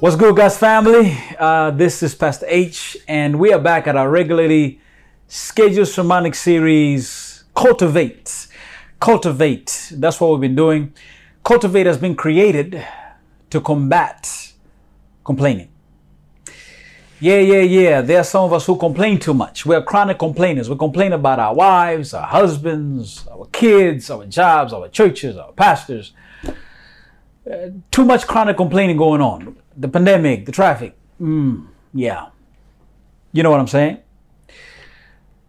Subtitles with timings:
[0.00, 1.18] What's good, guys, family?
[1.40, 4.80] Uh, this is Pastor H, and we are back at our regularly
[5.26, 8.46] scheduled sermonic series, Cultivate.
[9.00, 9.90] Cultivate.
[9.96, 10.94] That's what we've been doing.
[11.42, 12.80] Cultivate has been created
[13.50, 14.52] to combat
[15.24, 15.68] complaining.
[17.18, 18.00] Yeah, yeah, yeah.
[18.00, 19.66] There are some of us who complain too much.
[19.66, 20.70] We're chronic complainers.
[20.70, 26.12] We complain about our wives, our husbands, our kids, our jobs, our churches, our pastors.
[26.46, 30.96] Uh, too much chronic complaining going on the pandemic, the traffic.
[31.20, 32.26] Mm, yeah.
[33.32, 33.98] You know what I'm saying?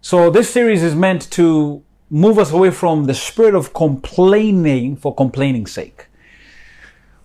[0.01, 5.13] So this series is meant to move us away from the spirit of complaining for
[5.13, 6.07] complaining's sake.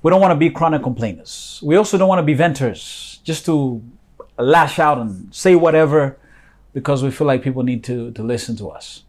[0.03, 1.61] We don't want to be chronic complainers.
[1.63, 3.83] We also don't want to be venters, just to
[4.39, 6.19] lash out and say whatever
[6.73, 9.05] because we feel like people need to, to listen to us.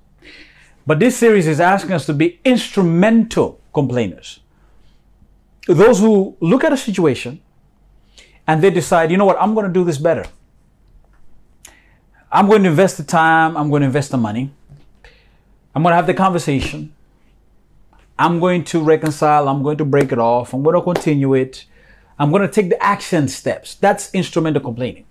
[0.86, 4.40] But this series is asking us to be instrumental complainers.
[5.68, 7.42] Those who look at a situation
[8.48, 10.26] and they decide, you know what, I'm going to do this better.
[12.32, 14.52] I'm going to invest the time, I'm going to invest the money.
[15.74, 16.94] I'm going to have the conversation.
[18.18, 21.66] I'm going to reconcile, I'm going to break it off, I'm going to continue it.
[22.18, 23.76] I'm going to take the action steps.
[23.76, 25.06] That's instrumental complaining.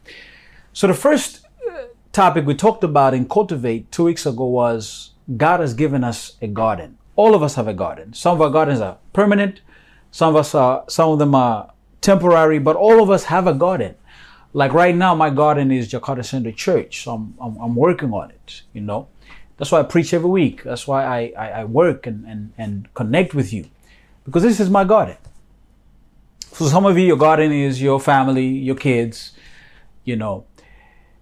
[0.72, 1.82] So the first uh,
[2.12, 6.46] topic we talked about in Cultivate two weeks ago was God has given us a
[6.46, 6.96] garden.
[7.16, 8.14] All of us have a garden.
[8.14, 9.60] Some of our gardens are permanent.
[10.10, 11.73] Some of us are, some of them are
[12.04, 13.94] temporary, but all of us have a garden.
[14.52, 17.02] Like right now, my garden is Jakarta Center Church.
[17.02, 19.08] So I'm, I'm, I'm, working on it, you know.
[19.56, 20.62] That's why I preach every week.
[20.62, 23.64] That's why I, I, I work and, and, and connect with you
[24.24, 25.16] because this is my garden.
[26.52, 29.32] For some of you, your garden is your family, your kids,
[30.04, 30.44] you know.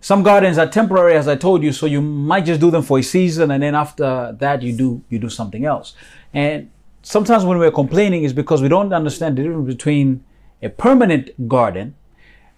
[0.01, 2.99] Some gardens are temporary, as I told you, so you might just do them for
[2.99, 5.95] a season, and then after that, you do you do something else.
[6.35, 6.71] And
[7.03, 10.25] sometimes when we're complaining, is because we don't understand the difference between
[10.63, 11.95] a permanent garden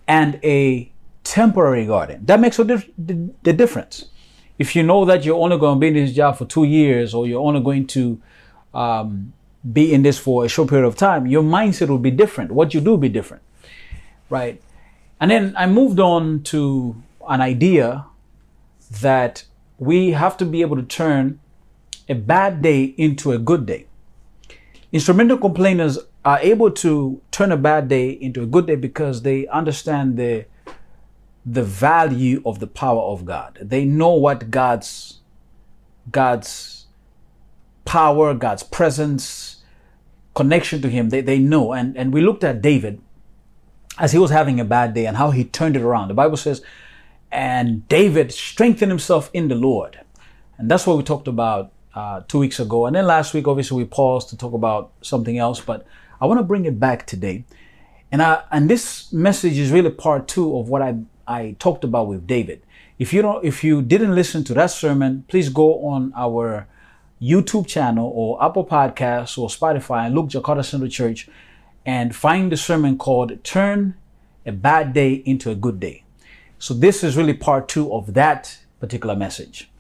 [0.06, 0.90] and a
[1.24, 2.24] temporary garden.
[2.26, 2.84] That makes the,
[3.42, 4.06] the difference.
[4.58, 7.14] If you know that you're only going to be in this job for two years
[7.14, 8.20] or you're only going to
[8.72, 9.32] um,
[9.72, 12.52] be in this for a short period of time, your mindset will be different.
[12.52, 13.42] What you do will be different,
[14.30, 14.62] right?
[15.20, 18.04] And then I moved on to an idea
[19.00, 19.44] that
[19.78, 21.40] we have to be able to turn
[22.08, 23.86] a bad day into a good day.
[24.92, 29.46] Instrumental complainers are able to turn a bad day into a good day because they
[29.48, 30.46] understand the
[31.46, 33.58] the value of the power of God.
[33.60, 35.20] They know what God's
[36.10, 36.86] God's
[37.84, 39.62] power, God's presence,
[40.34, 41.72] connection to him, they, they know.
[41.72, 43.00] And and we looked at David
[43.98, 46.08] as he was having a bad day and how he turned it around.
[46.08, 46.62] The Bible says,
[47.30, 50.00] and David strengthened himself in the Lord.
[50.58, 52.86] And that's what we talked about uh, two weeks ago.
[52.86, 55.60] And then last week, obviously, we paused to talk about something else.
[55.60, 55.86] But
[56.20, 57.44] I want to bring it back today.
[58.10, 62.06] And I, and this message is really part two of what I, I talked about
[62.06, 62.62] with David.
[62.98, 66.68] If you don't, if you didn't listen to that sermon, please go on our
[67.20, 71.28] YouTube channel or Apple Podcasts or Spotify and look Jakarta Central Church
[71.84, 73.94] and find the sermon called Turn
[74.46, 76.04] a Bad Day into a Good Day.
[76.58, 79.70] So this is really part two of that particular message.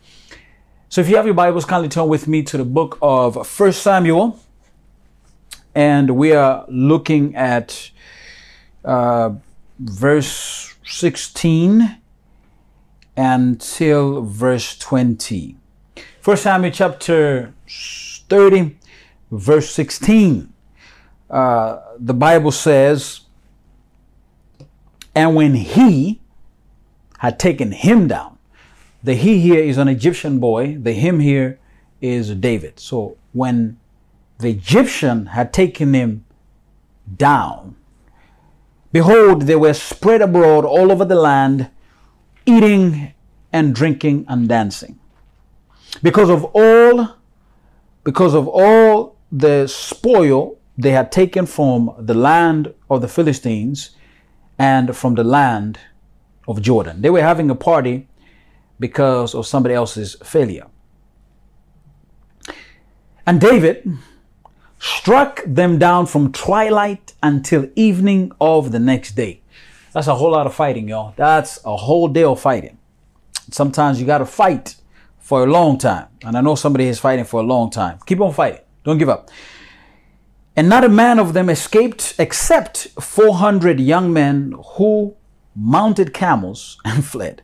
[0.88, 3.82] So if you have your Bibles, kindly turn with me to the book of First
[3.82, 4.38] Samuel
[5.74, 7.90] and we are looking at
[8.84, 9.34] uh,
[9.78, 11.98] verse 16
[13.16, 15.56] until verse 20.
[16.20, 18.76] First Samuel chapter 30,
[19.30, 20.52] verse 16.
[21.28, 23.22] Uh, the Bible says,
[25.14, 26.20] And when he
[27.18, 28.38] had taken him down,
[29.02, 31.58] the he here is an Egyptian boy, the him here
[32.00, 32.80] is David.
[32.80, 33.78] So when
[34.38, 36.24] the Egyptian had taken him
[37.16, 37.76] down.
[38.92, 41.70] Behold, they were spread abroad all over the land,
[42.46, 43.12] eating
[43.52, 44.98] and drinking and dancing.
[46.02, 47.16] Because of all,
[48.02, 53.90] because of all the spoil they had taken from the land of the Philistines
[54.58, 55.78] and from the land
[56.46, 56.94] of Judah.
[56.96, 58.08] They were having a party
[58.78, 60.66] because of somebody else's failure.
[63.26, 63.88] And David,
[64.84, 69.40] struck them down from twilight until evening of the next day.
[69.94, 71.14] That's a whole lot of fighting, y'all.
[71.16, 72.76] That's a whole day of fighting.
[73.50, 74.76] Sometimes you got to fight
[75.18, 76.08] for a long time.
[76.22, 77.98] And I know somebody is fighting for a long time.
[78.04, 78.60] Keep on fighting.
[78.84, 79.30] Don't give up.
[80.54, 85.16] And not a man of them escaped except 400 young men who
[85.56, 87.40] mounted camels and fled.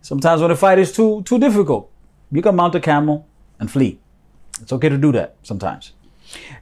[0.00, 1.90] Sometimes when the fight is too, too difficult,
[2.32, 3.26] you can mount a camel
[3.58, 4.00] and flee.
[4.62, 5.92] It's okay to do that sometimes.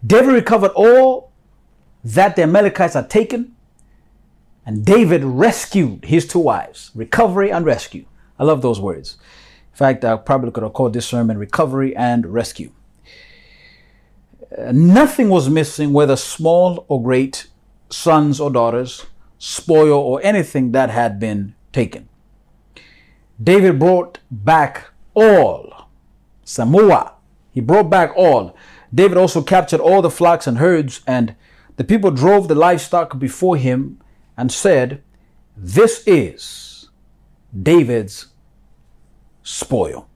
[0.04, 1.32] David recovered all
[2.04, 3.54] that the Amalekites had taken,
[4.68, 6.90] And David rescued his two wives.
[6.94, 8.04] Recovery and rescue.
[8.38, 9.16] I love those words.
[9.72, 12.72] In fact, I probably could have called this sermon Recovery and Rescue.
[14.56, 17.46] Uh, nothing was missing, whether small or great,
[17.88, 19.06] sons or daughters,
[19.38, 22.08] spoil or anything that had been taken.
[23.42, 25.88] David brought back all.
[26.44, 27.12] Samua.
[27.52, 28.54] He brought back all.
[28.94, 31.34] David also captured all the flocks and herds, and
[31.76, 34.00] the people drove the livestock before him
[34.36, 35.02] and said,
[35.56, 36.88] This is
[37.62, 38.28] David's
[39.42, 40.08] spoil.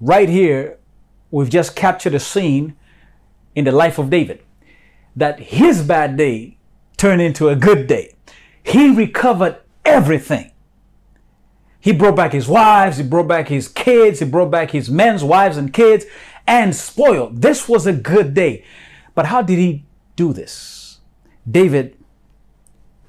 [0.00, 0.78] Right here,
[1.30, 2.76] we've just captured a scene
[3.54, 4.42] in the life of David
[5.14, 6.58] that his bad day
[6.96, 8.14] turned into a good day.
[8.62, 10.52] He recovered everything.
[11.80, 15.22] He brought back his wives, he brought back his kids, he brought back his men's
[15.22, 16.04] wives and kids,
[16.46, 17.42] and spoiled.
[17.42, 18.64] This was a good day.
[19.14, 19.84] But how did he
[20.14, 21.00] do this?
[21.48, 21.96] David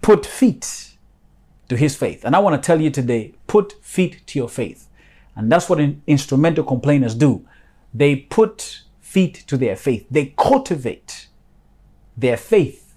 [0.02, 0.98] put feet
[1.70, 2.24] to his faith.
[2.24, 4.88] And I want to tell you today put feet to your faith.
[5.36, 7.46] And that's what instrumental complainers do.
[7.94, 11.28] They put feet to their faith, they cultivate
[12.16, 12.96] their faith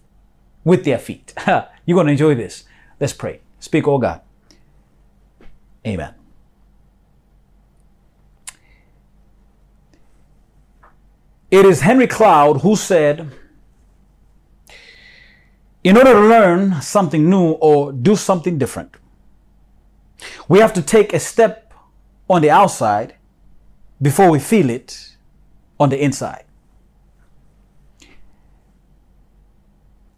[0.65, 1.35] with their feet.
[1.47, 2.65] You're going to enjoy this.
[2.99, 3.41] Let's pray.
[3.59, 4.21] Speak, oh God.
[5.87, 6.20] Amen.
[11.51, 13.29] It is Henry Cloud who said,
[15.83, 18.95] in order to learn something new or do something different,
[20.49, 21.75] we have to take a step
[22.29, 23.15] on the outside
[24.01, 25.17] before we feel it
[25.81, 26.45] on the inside.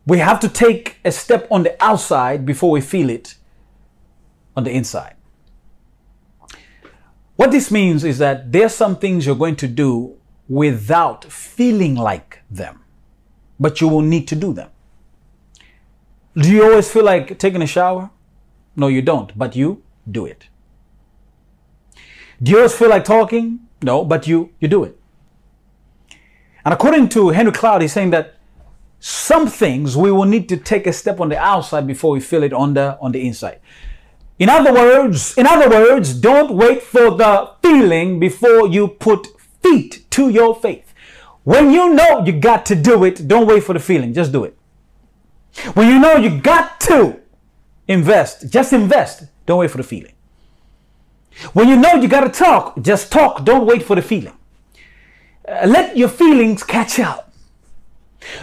[0.05, 3.37] We have to take a step on the outside before we feel it
[4.55, 5.15] on the inside.
[7.37, 10.19] What this means is that there are some things you're going to do
[10.49, 12.81] without feeling like them,
[13.59, 14.71] but you will need to do them.
[16.35, 18.11] Do you always feel like taking a shower?
[18.75, 20.49] No, you don't, but you do it.
[22.43, 23.61] Do you always feel like talking?
[23.83, 24.99] No, but you, you do it.
[26.65, 28.37] And according to Henry Cloud, he's saying that
[29.01, 32.45] some things we will need to take a step on the outside before we feel
[32.45, 33.59] it on the on the inside.
[34.39, 39.27] In other words, in other words, don't wait for the feeling before you put
[39.63, 40.93] feet to your faith.
[41.45, 44.45] When you know you got to do it, don't wait for the feeling, just do
[44.45, 44.57] it.
[45.75, 47.21] When you know you got to
[47.89, 50.13] invest, just invest, don't wait for the feeling.
[51.53, 54.37] When you know you got to talk, just talk, don't wait for the feeling.
[55.49, 57.33] Uh, let your feelings catch up.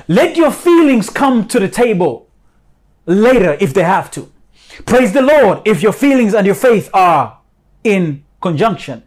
[0.08, 2.30] Let your feelings come to the table
[3.06, 4.32] later if they have to.
[4.86, 7.40] Praise the Lord if your feelings and your faith are
[7.84, 9.04] in conjunction.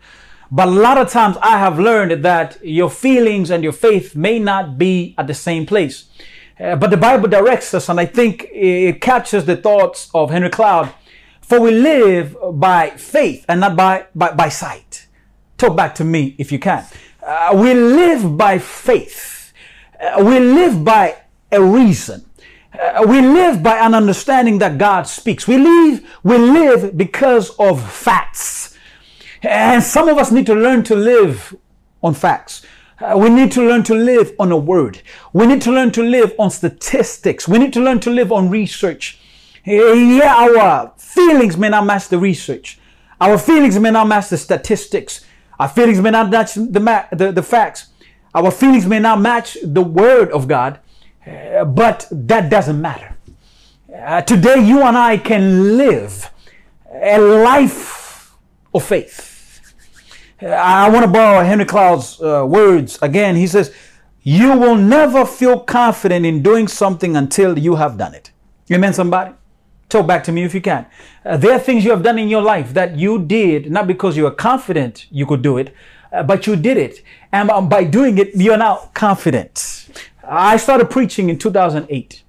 [0.54, 4.38] But a lot of times I have learned that your feelings and your faith may
[4.38, 6.10] not be at the same place.
[6.60, 10.50] Uh, but the Bible directs us, and I think it captures the thoughts of Henry
[10.50, 10.93] Cloud.
[11.40, 15.06] For we live by faith and not by, by, by sight.
[15.56, 16.84] Talk back to me if you can.
[17.22, 19.54] Uh, we live by faith.
[19.99, 21.16] Uh, we live by
[21.50, 22.26] a reason.
[22.78, 25.49] Uh, we live by an understanding that God speaks.
[25.49, 28.72] We live, we live because of facts.
[29.43, 31.55] And some of us need to learn to live
[32.03, 32.65] on facts.
[33.00, 35.03] Uh, we need to learn to live on a word.
[35.33, 37.49] We need to learn to live on statistics.
[37.49, 39.19] We need to learn to live on research.
[39.64, 42.78] Yeah, our feelings may not match the research.
[43.21, 45.25] Our feelings may not match the statistics.
[45.59, 47.87] Our feelings may not match the, the, the facts.
[48.35, 50.78] Our feelings may not match the word of God,
[51.26, 53.16] uh, but that doesn't matter.
[53.95, 56.31] Uh, today, you and I can live
[56.93, 58.33] a life
[58.75, 59.32] of faith.
[60.44, 63.37] I want to borrow Henry Cloud's uh, words again.
[63.37, 63.72] He says,
[64.22, 68.32] You will never feel confident in doing something until you have done it.
[68.70, 69.34] Amen, somebody?
[69.88, 70.87] Talk back to me if you can.
[71.25, 74.16] Uh, there are things you have done in your life that you did not because
[74.16, 75.75] you were confident you could do it,
[76.12, 77.02] uh, but you did it.
[77.30, 79.88] And um, by doing it, you're now confident.
[80.25, 82.22] I started preaching in 2008.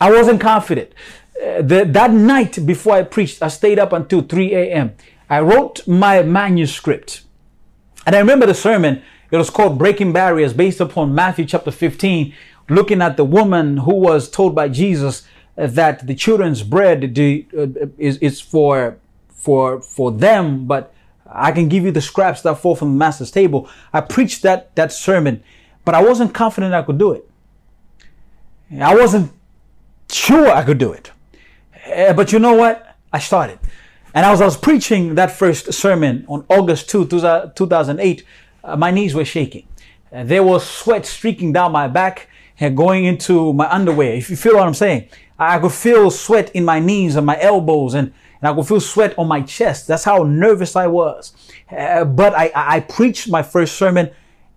[0.00, 0.92] I wasn't confident.
[1.36, 4.96] Uh, the, that night before I preached, I stayed up until 3 a.m.
[5.30, 7.22] I wrote my manuscript.
[8.06, 12.32] And I remember the sermon, it was called Breaking Barriers, based upon Matthew chapter 15,
[12.70, 17.66] looking at the woman who was told by Jesus that the children's bread uh,
[17.98, 18.96] is, for,
[19.28, 20.94] for, for them, but
[21.30, 23.68] I can give you the scraps that fall from the master's table.
[23.92, 25.42] I preached that, that sermon,
[25.84, 27.28] but I wasn't confident I could do it.
[28.80, 29.32] I wasn't
[30.10, 31.10] sure I could do it.
[31.84, 32.96] Eh, but you know what?
[33.12, 33.58] I started.
[34.14, 38.24] And as I was preaching that first sermon on August 2, 2008,
[38.64, 39.66] uh, my knees were shaking.
[40.12, 44.14] Uh, there was sweat streaking down my back and going into my underwear.
[44.14, 47.38] If you feel what I'm saying, I could feel sweat in my knees and my
[47.40, 49.86] elbows and, and I could feel sweat on my chest.
[49.86, 51.32] That's how nervous I was.
[51.70, 54.10] Uh, but I, I preached my first sermon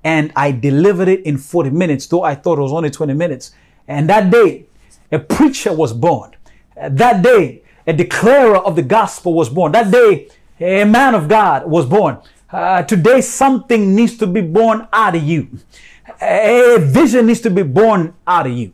[0.03, 3.51] and I delivered it in 40 minutes, though I thought it was only 20 minutes.
[3.88, 4.65] And that day,
[5.12, 6.36] a preacher was born.
[6.81, 9.72] Uh, that day, a declarer of the gospel was born.
[9.72, 12.18] That day, a man of God was born.
[12.52, 15.48] Uh, today, something needs to be born out of you.
[16.22, 18.74] A vision needs to be born out of you.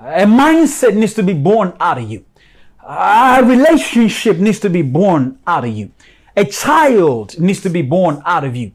[0.00, 2.24] A mindset needs to be born out of you.
[2.82, 5.90] A relationship needs to be born out of you.
[6.36, 8.72] A child needs to be born out of you.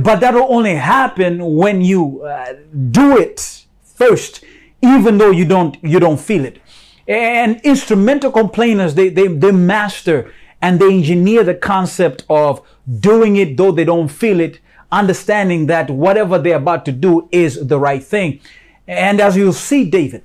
[0.00, 2.54] But that'll only happen when you uh,
[2.90, 4.44] do it first,
[4.82, 6.60] even though you don't, you don't feel it.
[7.08, 12.66] And instrumental complainers, they, they, they master and they engineer the concept of
[13.00, 14.58] doing it though they don't feel it,
[14.90, 18.40] understanding that whatever they're about to do is the right thing.
[18.88, 20.22] And as you'll see, David,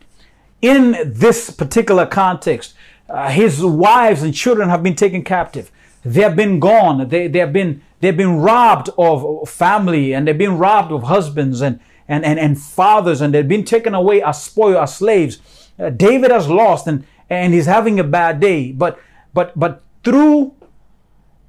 [0.62, 2.74] in this particular context,
[3.10, 5.72] uh, his wives and children have been taken captive.
[6.04, 7.10] They have been gone.
[7.10, 11.62] They, they have been, they've been robbed of family and they've been robbed of husbands
[11.62, 15.40] and, and, and, and fathers and they've been taken away as spoil, as slaves.
[15.80, 18.72] Uh, David has lost and, and he's having a bad day.
[18.72, 19.00] But,
[19.34, 20.56] but, but through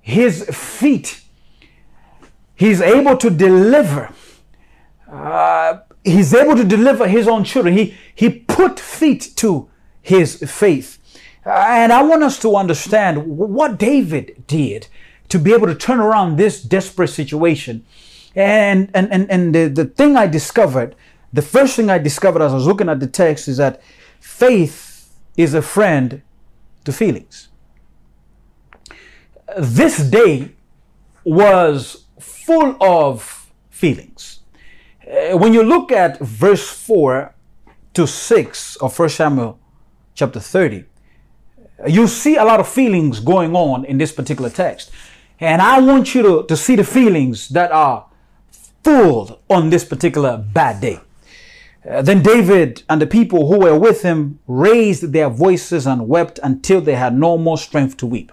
[0.00, 1.22] his feet,
[2.54, 4.10] he's able to deliver.
[5.10, 7.76] Uh, he's able to deliver his own children.
[7.76, 9.68] He, he put feet to
[10.00, 10.98] his faith.
[11.44, 14.86] Uh, and I want us to understand what David did
[15.28, 17.84] to be able to turn around this desperate situation.
[18.34, 20.94] And, and, and, and the, the thing I discovered,
[21.32, 23.80] the first thing I discovered as I was looking at the text is that
[24.22, 26.22] faith is a friend
[26.84, 27.48] to feelings.
[29.58, 30.52] This day
[31.24, 34.40] was full of feelings.
[35.04, 37.34] Uh, when you look at verse 4
[37.94, 39.58] to 6 of 1 Samuel
[40.14, 40.84] chapter 30,
[41.88, 44.90] you see a lot of feelings going on in this particular text.
[45.40, 48.06] And I want you to, to see the feelings that are
[48.84, 51.00] full on this particular bad day.
[51.88, 56.38] Uh, then David and the people who were with him raised their voices and wept
[56.42, 58.30] until they had no more strength to weep.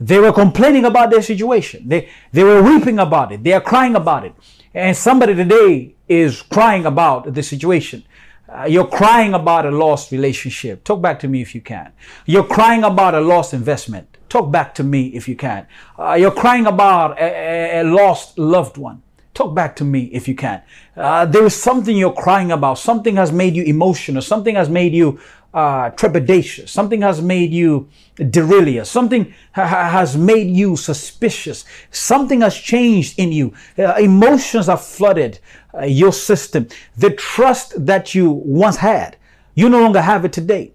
[0.00, 1.88] They were complaining about their situation.
[1.88, 3.42] They, they were weeping about it.
[3.42, 4.34] They are crying about it.
[4.74, 8.04] And somebody today is crying about the situation.
[8.48, 10.82] Uh, you're crying about a lost relationship.
[10.82, 11.92] Talk back to me if you can.
[12.26, 14.16] You're crying about a lost investment.
[14.28, 15.66] Talk back to me if you can.
[15.98, 19.02] Uh, you're crying about a, a, a, lost loved one.
[19.38, 20.62] Talk back to me if you can.
[20.96, 22.76] Uh, there is something you're crying about.
[22.76, 24.20] Something has made you emotional.
[24.20, 25.20] Something has made you
[25.54, 26.70] uh, trepidatious.
[26.70, 28.90] Something has made you delirious.
[28.90, 31.64] Something ha- has made you suspicious.
[31.92, 33.54] Something has changed in you.
[33.78, 35.38] Uh, emotions have flooded
[35.72, 36.66] uh, your system.
[36.96, 39.18] The trust that you once had,
[39.54, 40.72] you no longer have it today.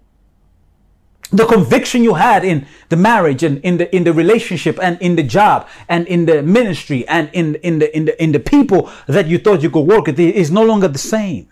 [1.32, 5.16] The conviction you had in the marriage and in the in the relationship and in
[5.16, 8.90] the job and in the ministry and in in the in the in the people
[9.06, 11.48] that you thought you could work with is no longer the same.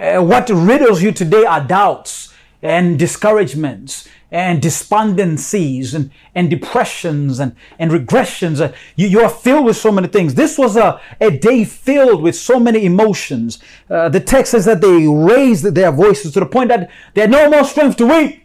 [0.00, 7.54] Uh, what riddles you today are doubts and discouragements and despondencies and, and depressions and,
[7.78, 8.60] and regressions.
[8.60, 10.34] Uh, you, you are filled with so many things.
[10.34, 13.60] This was a, a day filled with so many emotions.
[13.88, 17.30] Uh, the text says that they raised their voices to the point that they had
[17.30, 18.43] no more strength to weep.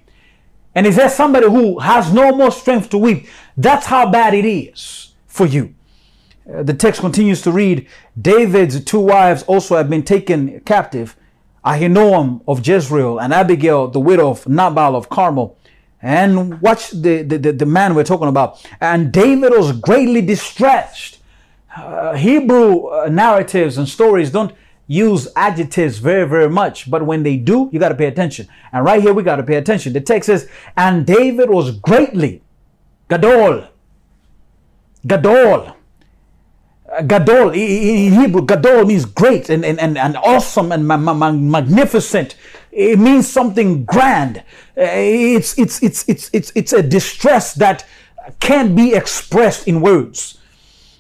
[0.76, 3.28] And is there somebody who has no more strength to weep?
[3.58, 5.74] That's how bad it is for you.
[6.52, 7.88] Uh, the text continues to read
[8.20, 11.16] David's two wives also have been taken captive
[11.66, 15.58] Ahinoam of Jezreel and Abigail, the widow of Nabal of Carmel.
[16.02, 18.66] And watch the, the, the, man we're talking about.
[18.80, 21.20] And David was greatly distressed.
[21.76, 24.54] Uh, Hebrew uh, narratives and stories don't
[24.89, 26.89] use adjectives very, very much.
[26.89, 28.48] But when they do, you got to pay attention.
[28.74, 29.93] And right here, we got to pay attention.
[29.93, 32.41] The text says, and David was greatly,
[33.08, 33.67] Gadol,
[35.05, 35.75] Gadol,
[36.91, 41.31] uh, Gadol in Hebrew, Gadol means great and, and, and, and awesome and ma- ma-
[41.31, 42.36] magnificent.
[42.72, 44.39] It means something grand.
[44.75, 47.86] Uh, it's, it's, it's, it's, it's, it's a distress that
[48.39, 50.38] can't be expressed in words.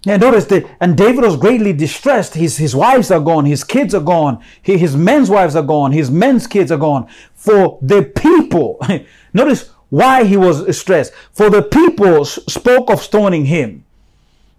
[0.09, 2.33] And notice that, and David was greatly distressed.
[2.33, 6.09] His, his wives are gone, his kids are gone, his men's wives are gone, his
[6.09, 7.07] men's kids are gone.
[7.35, 8.79] For the people,
[9.33, 11.13] notice why he was stressed.
[11.31, 13.85] For the people spoke of stoning him.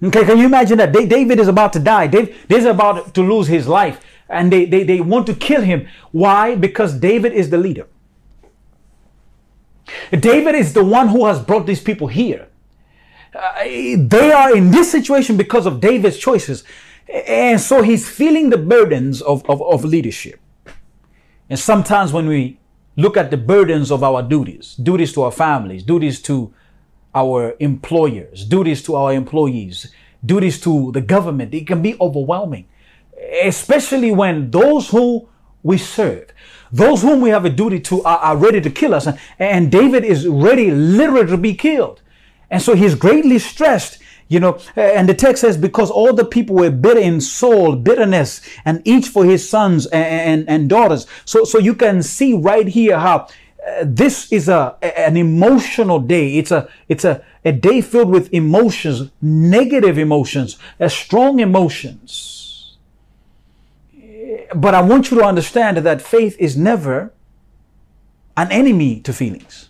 [0.00, 0.92] Okay, can you imagine that?
[0.92, 2.06] David is about to die.
[2.06, 4.00] David is about to lose his life.
[4.28, 5.88] And they, they, they want to kill him.
[6.12, 6.54] Why?
[6.54, 7.88] Because David is the leader.
[10.12, 12.49] David is the one who has brought these people here.
[13.34, 16.64] Uh, they are in this situation because of David's choices.
[17.08, 20.40] And so he's feeling the burdens of, of, of leadership.
[21.48, 22.58] And sometimes when we
[22.96, 26.52] look at the burdens of our duties, duties to our families, duties to
[27.14, 29.92] our employers, duties to our employees,
[30.24, 32.68] duties to the government, it can be overwhelming,
[33.42, 35.28] especially when those who
[35.62, 36.32] we serve,
[36.70, 39.06] those whom we have a duty to are, are ready to kill us.
[39.06, 42.02] And, and David is ready literally to be killed.
[42.50, 43.98] And so he's greatly stressed
[44.30, 48.40] you know, and the text says, because all the people were bitter in soul, bitterness,
[48.64, 51.08] and each for his sons and, and, and daughters.
[51.24, 53.26] So, so you can see right here how
[53.66, 56.36] uh, this is a, an emotional day.
[56.36, 62.76] It's a, it's a, a day filled with emotions, negative emotions, uh, strong emotions.
[64.54, 67.12] But I want you to understand that faith is never
[68.36, 69.69] an enemy to feelings.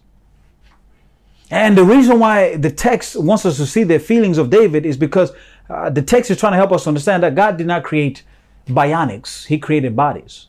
[1.51, 4.97] And the reason why the text wants us to see the feelings of David is
[4.97, 5.33] because
[5.69, 8.23] uh, the text is trying to help us understand that God did not create
[8.69, 10.47] bionics, He created bodies.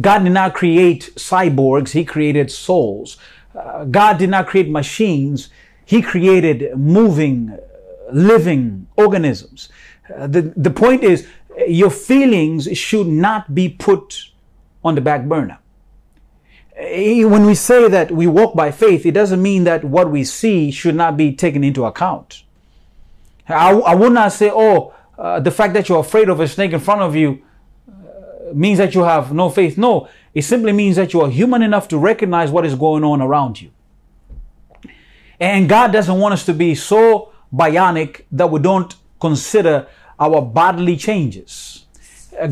[0.00, 3.16] God did not create cyborgs, He created souls.
[3.54, 5.48] Uh, God did not create machines,
[5.84, 7.58] He created moving,
[8.12, 9.68] living organisms.
[10.14, 11.26] Uh, the, the point is,
[11.66, 14.30] your feelings should not be put
[14.84, 15.58] on the back burner.
[16.76, 20.24] Eh, when we say that we walk by faith, it doesn't mean that what we
[20.24, 22.42] see should not be taken into account.
[23.48, 26.72] I, I would not say, oh, uh, the fact that you're afraid of a snake
[26.72, 27.42] in front of you
[27.88, 29.78] uh, means that you have no faith.
[29.78, 33.22] No, it simply means that you are human enough to recognize what is going on
[33.22, 33.70] around you.
[35.40, 39.86] And God doesn't want us to be so bionic that we don't consider
[40.18, 41.86] our bodily changes.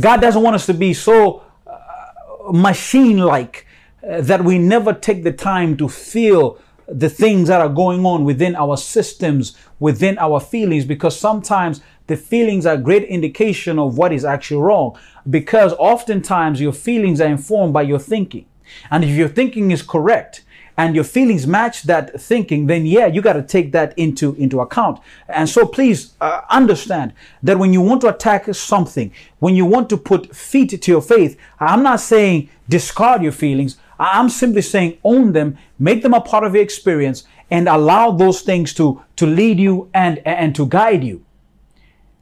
[0.00, 3.73] God doesn't want us to be so uh, machine like uh,
[4.06, 8.54] that we never take the time to feel the things that are going on within
[8.56, 14.12] our systems, within our feelings, because sometimes the feelings are a great indication of what
[14.12, 14.98] is actually wrong.
[15.28, 18.44] Because oftentimes your feelings are informed by your thinking.
[18.90, 20.44] And if your thinking is correct,
[20.76, 24.60] and your feelings match that thinking, then yeah, you got to take that into, into
[24.60, 24.98] account.
[25.28, 27.12] And so please uh, understand
[27.42, 31.02] that when you want to attack something, when you want to put feet to your
[31.02, 33.76] faith, I'm not saying discard your feelings.
[33.98, 38.42] I'm simply saying own them, make them a part of your experience, and allow those
[38.42, 41.24] things to, to lead you and, and to guide you.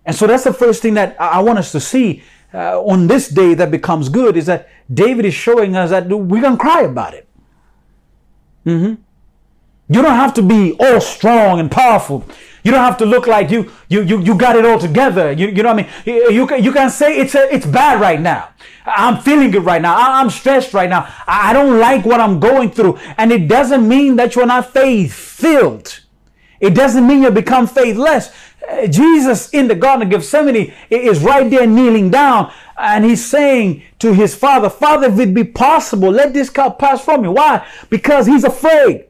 [0.04, 3.28] And so that's the first thing that I want us to see uh, on this
[3.28, 6.82] day that becomes good is that David is showing us that we're going to cry
[6.82, 7.28] about it.
[8.66, 9.00] Mm-hmm.
[9.92, 12.24] You don't have to be all strong and powerful.
[12.64, 15.32] You don't have to look like you you you, you got it all together.
[15.32, 16.34] You, you know what I mean?
[16.34, 18.50] You, you can say it's a, it's bad right now.
[18.84, 19.94] I'm feeling it right now.
[19.96, 21.12] I'm stressed right now.
[21.26, 22.98] I don't like what I'm going through.
[23.16, 26.00] And it doesn't mean that you're not faith filled.
[26.60, 28.30] It doesn't mean you become faithless.
[28.68, 33.82] Uh, Jesus in the Garden of Gethsemane is right there kneeling down and he's saying
[33.98, 37.28] to his father, Father, if it be possible, let this cup pass from me.
[37.28, 37.66] Why?
[37.90, 39.06] Because he's afraid.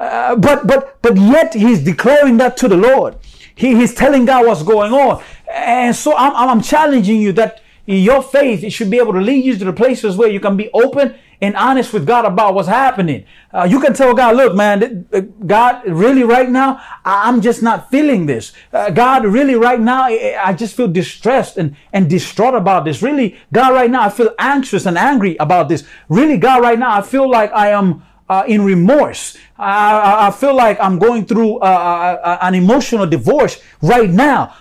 [0.00, 3.16] Uh, but but but yet he's declaring that to the Lord.
[3.54, 5.22] He, he's telling God what's going on.
[5.52, 9.44] And so I'm, I'm challenging you that your faith it should be able to lead
[9.44, 12.68] you to the places where you can be open and honest with God about what's
[12.68, 13.24] happening.
[13.52, 15.06] Uh, you can tell God, look, man,
[15.46, 18.52] God, really right now, I'm just not feeling this.
[18.72, 23.02] Uh, God, really right now, I just feel distressed and, and distraught about this.
[23.02, 25.86] Really, God, right now, I feel anxious and angry about this.
[26.08, 29.36] Really, God, right now, I feel like I am uh, in remorse.
[29.58, 34.54] I, I, feel like I'm going through uh, uh, uh an emotional divorce right now.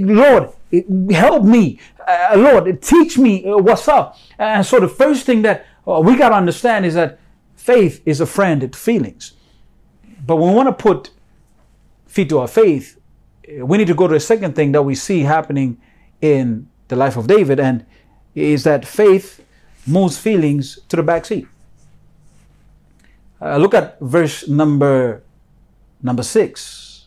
[0.00, 0.50] Lord,
[1.12, 1.78] help me.
[2.34, 4.18] Lord, teach me what's up.
[4.36, 7.20] And so the first thing that we got to understand is that
[7.54, 9.34] faith is a friend to feelings.
[10.26, 11.10] But when we want to put
[12.08, 12.98] feet to our faith,
[13.60, 15.80] we need to go to the second thing that we see happening
[16.20, 17.86] in the life of David, and
[18.34, 19.40] is that faith
[19.86, 21.46] moves feelings to the back seat.
[23.40, 25.22] Uh, look at verse number
[26.02, 27.06] number six.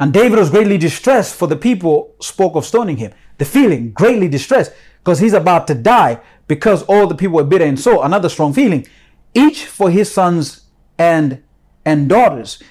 [0.00, 3.12] And David was greatly distressed, for the people spoke of stoning him.
[3.38, 7.64] The feeling greatly distressed because he's about to die because all the people were bitter
[7.64, 8.86] and so another strong feeling,
[9.32, 10.64] each for his sons
[10.98, 11.42] and
[11.84, 12.62] and daughters.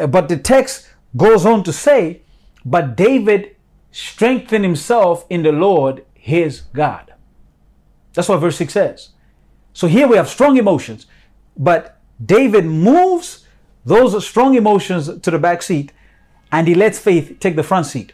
[0.00, 2.22] Uh, but the text goes on to say,
[2.64, 3.56] but David
[3.90, 7.12] strengthened himself in the Lord his God.
[8.14, 9.10] That's what verse 6 says.
[9.72, 11.06] So here we have strong emotions.
[11.56, 13.46] But David moves
[13.84, 15.92] those strong emotions to the back seat
[16.50, 18.12] and he lets faith take the front seat.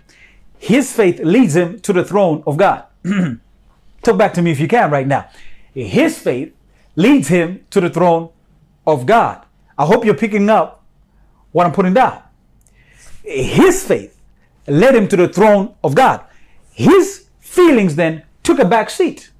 [0.58, 2.84] His faith leads him to the throne of God.
[4.02, 5.28] Talk back to me if you can right now.
[5.74, 6.54] His faith
[6.96, 8.30] leads him to the throne
[8.86, 9.44] of God.
[9.76, 10.82] I hope you're picking up
[11.52, 12.22] what I'm putting down.
[13.22, 14.18] His faith
[14.66, 16.24] led him to the throne of God.
[16.72, 19.30] His feelings then took a back seat.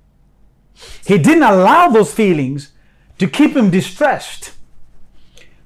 [1.05, 2.73] He didn't allow those feelings
[3.19, 4.53] to keep him distressed,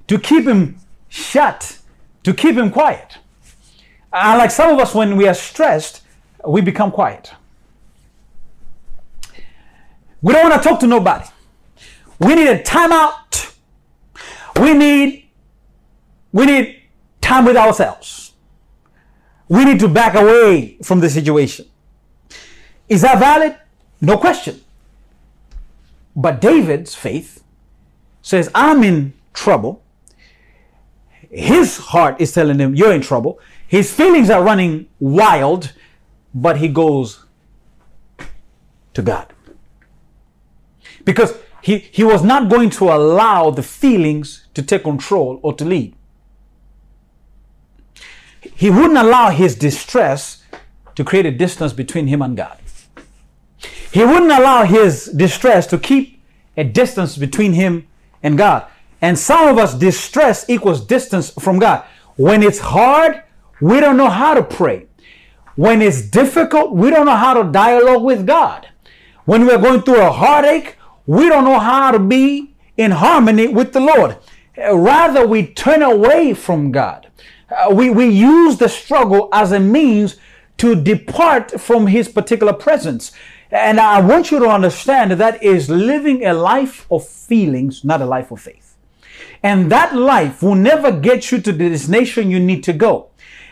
[0.07, 0.77] to keep him
[1.09, 1.79] shut,
[2.23, 3.17] to keep him quiet.
[4.11, 6.01] And like some of us, when we are stressed,
[6.45, 7.31] we become quiet.
[10.21, 11.25] We don't want to talk to nobody.
[12.19, 13.55] We need a timeout.
[14.59, 15.29] We need
[16.31, 16.81] we need
[17.21, 18.33] time with ourselves.
[19.47, 21.67] We need to back away from the situation.
[22.89, 23.57] Is that valid?
[24.01, 24.61] No question.
[26.15, 27.42] But David's faith
[28.23, 29.83] says, I'm in trouble.
[31.29, 33.39] His heart is telling him, You're in trouble.
[33.67, 35.73] His feelings are running wild,
[36.33, 37.25] but he goes
[38.93, 39.31] to God.
[41.05, 45.65] Because he, he was not going to allow the feelings to take control or to
[45.65, 45.95] lead.
[48.41, 50.43] He wouldn't allow his distress
[50.95, 52.57] to create a distance between him and God.
[53.91, 56.21] He wouldn't allow his distress to keep
[56.55, 57.87] a distance between him
[58.23, 58.65] and God.
[59.01, 61.83] And some of us, distress equals distance from God.
[62.15, 63.21] When it's hard,
[63.61, 64.87] we don't know how to pray.
[65.55, 68.69] When it's difficult, we don't know how to dialogue with God.
[69.25, 73.73] When we're going through a heartache, we don't know how to be in harmony with
[73.73, 74.17] the Lord.
[74.57, 77.11] Rather, we turn away from God.
[77.49, 80.17] Uh, we, we use the struggle as a means
[80.57, 83.11] to depart from His particular presence.
[83.53, 88.05] And I want you to understand that, is living a life of feelings, not a
[88.05, 88.75] life of faith.
[89.43, 93.11] And that life will never get you to the destination you need to go.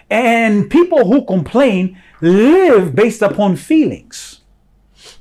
[0.09, 4.41] And people who complain live based upon feelings.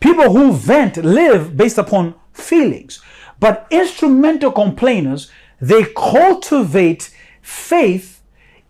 [0.01, 3.03] People who vent live based upon feelings.
[3.38, 8.23] But instrumental complainers, they cultivate faith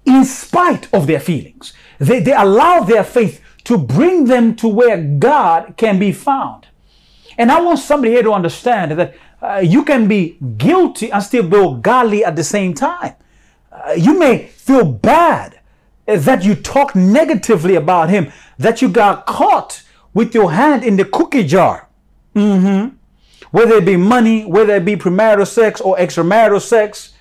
[0.04, 1.72] in spite of their feelings.
[2.00, 6.66] They, they allow their faith to bring them to where God can be found.
[7.38, 11.42] And I want somebody here to understand that uh, you can be guilty and still
[11.42, 13.14] be godly at the same time.
[13.72, 15.60] Uh, you may feel bad
[16.06, 21.04] that you talk negatively about him, that you got caught with your hand in the
[21.04, 21.88] cookie jar.
[22.34, 22.96] Mm-hmm.
[23.50, 27.14] Whether it be money, whether it be premarital sex or extramarital sex,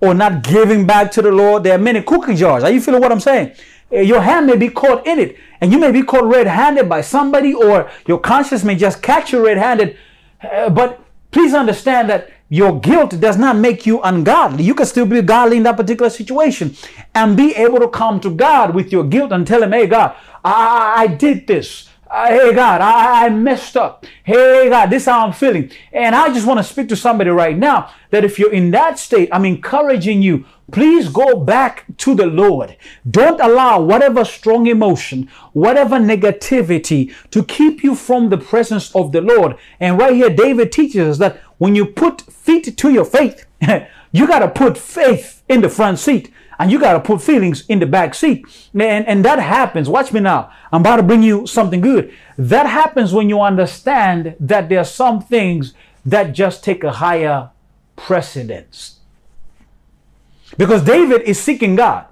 [0.00, 2.62] or not giving back to the Lord, there are many cookie jars.
[2.62, 3.52] Are you feeling what I'm saying?
[3.90, 7.00] Eh, your hand may be caught in it, and you may be caught red-handed by
[7.00, 9.96] somebody, or your conscience may just catch you red-handed.
[10.42, 14.62] Uh, but please understand that your guilt does not make you ungodly.
[14.62, 16.76] You can still be godly in that particular situation
[17.14, 20.14] and be able to come to God with your guilt and tell Him, "Hey, God,
[20.44, 21.88] I, I did this.
[22.08, 24.06] Uh, hey God, I, I, messed up.
[24.22, 25.72] Hey God, this is how I'm feeling.
[25.92, 29.00] And I just want to speak to somebody right now that if you're in that
[29.00, 32.76] state, I'm encouraging you, please go back to the Lord.
[33.10, 39.20] Don't allow whatever strong emotion, whatever negativity to keep you from the presence of the
[39.20, 39.56] Lord.
[39.80, 43.46] And right here, David teaches us that when you put feet to your faith,
[44.12, 47.66] you got to put faith in the front seat and you got to put feelings
[47.66, 48.44] in the back seat.
[48.74, 49.88] And, and that happens.
[49.88, 50.50] Watch me now.
[50.72, 52.12] I'm about to bring you something good.
[52.38, 57.50] That happens when you understand that there are some things that just take a higher
[57.96, 59.00] precedence.
[60.56, 62.06] Because David is seeking God.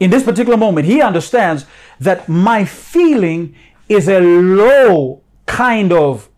[0.00, 1.66] In this particular moment, he understands
[2.00, 3.54] that my feeling
[3.88, 6.28] is a low kind of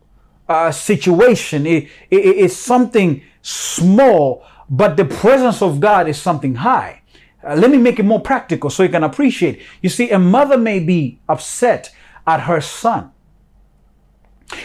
[0.49, 1.67] uh, situation.
[1.67, 7.03] It, it, it's something small but the presence of God is something high.
[7.43, 9.63] Uh, let me make it more practical so you can appreciate.
[9.83, 11.95] You see, a mother may be upset
[12.27, 13.11] at her son,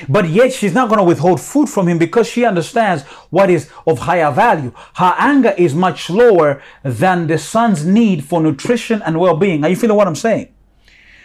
[0.07, 3.69] but yet she's not going to withhold food from him because she understands what is
[3.85, 4.71] of higher value.
[4.95, 9.63] Her anger is much lower than the son's need for nutrition and well being.
[9.63, 10.53] Are you feeling what I'm saying?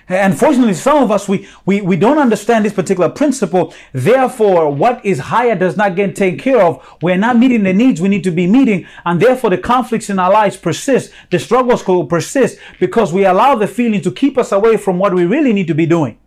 [0.08, 3.72] Unfortunately, some of us, we, we, we don't understand this particular principle.
[3.92, 6.86] Therefore, what is higher does not get taken care of.
[7.00, 8.86] We're not meeting the needs we need to be meeting.
[9.04, 11.12] And therefore, the conflicts in our lives persist.
[11.30, 15.14] The struggles will persist because we allow the feeling to keep us away from what
[15.14, 16.18] we really need to be doing.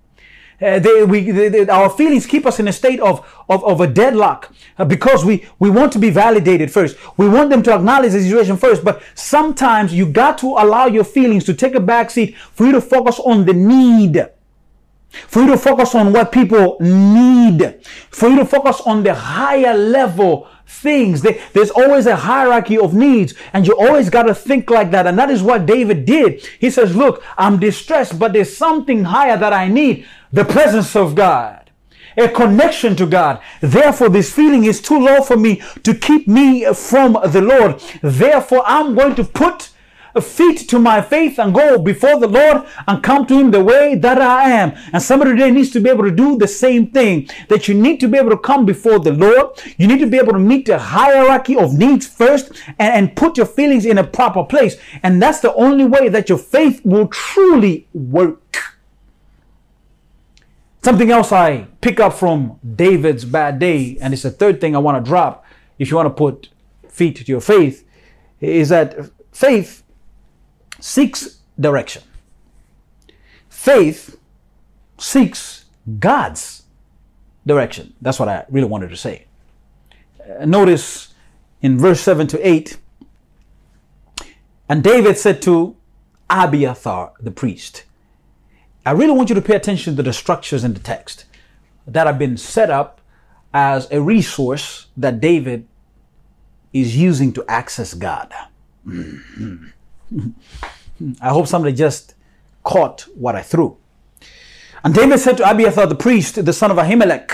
[0.60, 3.80] Uh, they, we, they, they, our feelings keep us in a state of, of, of
[3.80, 6.98] a deadlock uh, because we, we want to be validated first.
[7.18, 8.84] We want them to acknowledge the situation first.
[8.84, 12.72] But sometimes you got to allow your feelings to take a back seat for you
[12.72, 14.26] to focus on the need.
[15.10, 17.80] For you to focus on what people need.
[18.10, 21.22] For you to focus on the higher level things.
[21.22, 25.08] There's always a hierarchy of needs, and you always got to think like that.
[25.08, 26.46] And that is what David did.
[26.60, 31.16] He says, Look, I'm distressed, but there's something higher that I need the presence of
[31.16, 31.72] God,
[32.18, 33.42] a connection to God.
[33.62, 37.80] Therefore, this feeling is too low for me to keep me from the Lord.
[38.02, 39.70] Therefore, I'm going to put
[40.22, 43.96] feet to my faith and go before the Lord and come to Him the way
[43.96, 44.74] that I am.
[44.94, 47.30] And somebody today needs to be able to do the same thing.
[47.50, 49.62] That you need to be able to come before the Lord.
[49.78, 53.38] You need to be able to meet the hierarchy of needs first and, and put
[53.38, 54.78] your feelings in a proper place.
[55.04, 58.58] And that's the only way that your faith will truly work.
[60.84, 64.80] Something else I pick up from David's bad day, and it's the third thing I
[64.80, 65.44] want to drop
[65.80, 66.50] if you want to put
[66.90, 67.86] feet to your faith,
[68.40, 68.96] is that
[69.32, 69.84] faith
[70.80, 72.04] seeks direction.
[73.50, 74.18] Faith
[74.98, 75.66] seeks
[76.00, 76.64] God's
[77.46, 77.94] direction.
[78.02, 79.26] That's what I really wanted to say.
[80.40, 81.14] Uh, notice
[81.62, 82.78] in verse 7 to 8,
[84.70, 85.76] and David said to
[86.30, 87.84] Abiathar the priest,
[88.86, 91.26] I really want you to pay attention to the structures in the text
[91.86, 93.02] that have been set up
[93.54, 95.68] as a resource that David
[96.74, 98.34] is using to access God.
[100.10, 100.30] Hmm.
[101.22, 102.16] I hope somebody just
[102.64, 103.78] caught what I threw.
[104.84, 107.32] And David said to Abiathar the priest, the son of Ahimelech,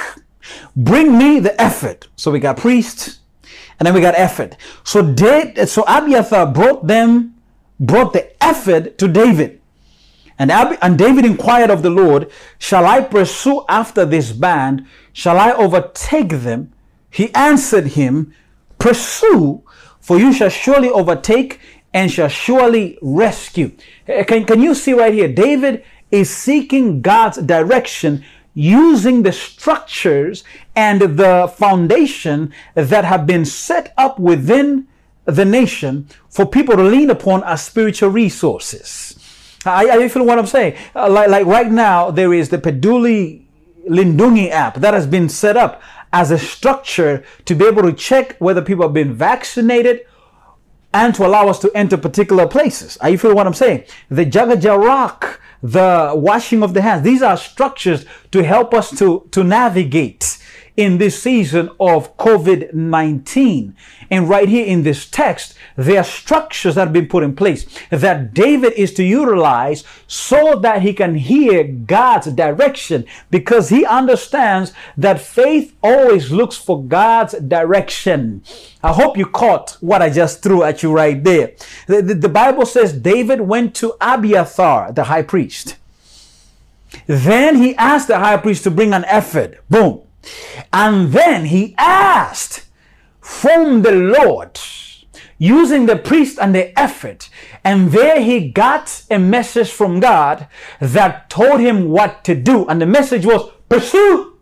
[0.76, 2.08] Bring me the ephod.
[2.16, 3.20] So we got priest,
[3.80, 4.58] and then we got ephod.
[4.84, 7.36] So, David, so Abiathar brought them,
[7.80, 9.62] brought the ephod to David.
[10.40, 14.86] And, Ab- and David inquired of the Lord, Shall I pursue after this band?
[15.14, 16.74] Shall I overtake them?
[17.10, 18.34] He answered him,
[18.80, 19.64] Pursue,
[20.00, 21.60] for you shall surely overtake
[21.94, 23.72] and shall surely rescue.
[24.08, 25.28] Eh, can, can you see right here?
[25.28, 30.44] David is seeking God's direction using the structures
[30.76, 34.88] and the foundation that have been set up within
[35.26, 39.20] the nation for people to lean upon as spiritual resources.
[39.66, 40.78] I, I feel what I'm saying.
[40.94, 43.46] Uh, like, like right now, there is the Peduli
[43.88, 48.38] Lindungi app that has been set up as a structure to be able to check
[48.38, 50.06] whether people have been vaccinated
[50.94, 52.98] and to allow us to enter particular places.
[52.98, 53.84] Are you feel what I'm saying?
[54.10, 59.44] The Jagajarak, the washing of the hands, these are structures to help us to, to
[59.44, 60.38] navigate
[60.76, 63.76] in this season of COVID 19.
[64.10, 67.66] And right here in this text, there are structures that have been put in place
[67.90, 74.74] that David is to utilize so that he can hear God's direction because he understands
[74.98, 78.44] that faith always looks for God's direction.
[78.84, 81.54] I hope you caught what I just threw at you right there.
[81.88, 85.78] The, the, the Bible says David went to Abiathar, the high priest.
[87.08, 89.58] Then he asked the high priest to bring an ephod.
[89.70, 90.02] Boom.
[90.72, 92.66] And then he asked
[93.20, 94.60] from the Lord
[95.44, 97.26] using the priest and the ephod.
[97.66, 100.48] And there he got a message from God
[100.80, 102.66] that told him what to do.
[102.68, 104.38] And the message was pursue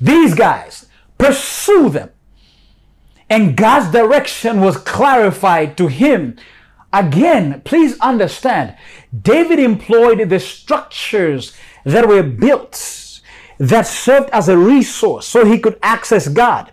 [0.00, 0.86] these guys,
[1.18, 2.10] pursue them.
[3.28, 6.36] And God's direction was clarified to him.
[6.92, 8.76] Again, please understand,
[9.12, 13.20] David employed the structures that were built
[13.58, 16.70] that served as a resource so he could access God.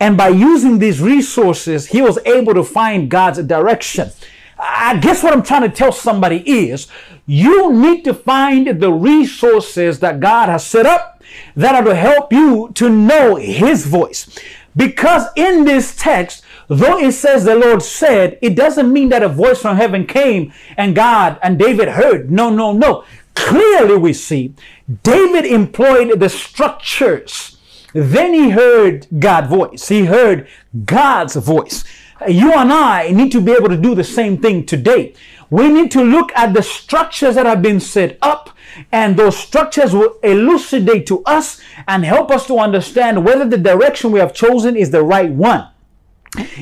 [0.00, 4.10] And by using these resources, he was able to find God's direction.
[4.58, 6.88] I guess what I'm trying to tell somebody is
[7.26, 11.22] you need to find the resources that God has set up
[11.54, 14.38] that are to help you to know his voice.
[14.76, 19.28] Because in this text, though it says the Lord said, it doesn't mean that a
[19.28, 22.30] voice from heaven came and God and David heard.
[22.30, 23.04] No, no, no.
[23.34, 24.54] Clearly we see
[25.02, 27.57] David employed the structures
[27.92, 29.88] then he heard God's voice.
[29.88, 30.48] He heard
[30.84, 31.84] God's voice.
[32.26, 35.14] You and I need to be able to do the same thing today.
[35.50, 38.50] We need to look at the structures that have been set up
[38.92, 44.12] and those structures will elucidate to us and help us to understand whether the direction
[44.12, 45.68] we have chosen is the right one.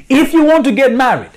[0.09, 1.33] If you want to get married,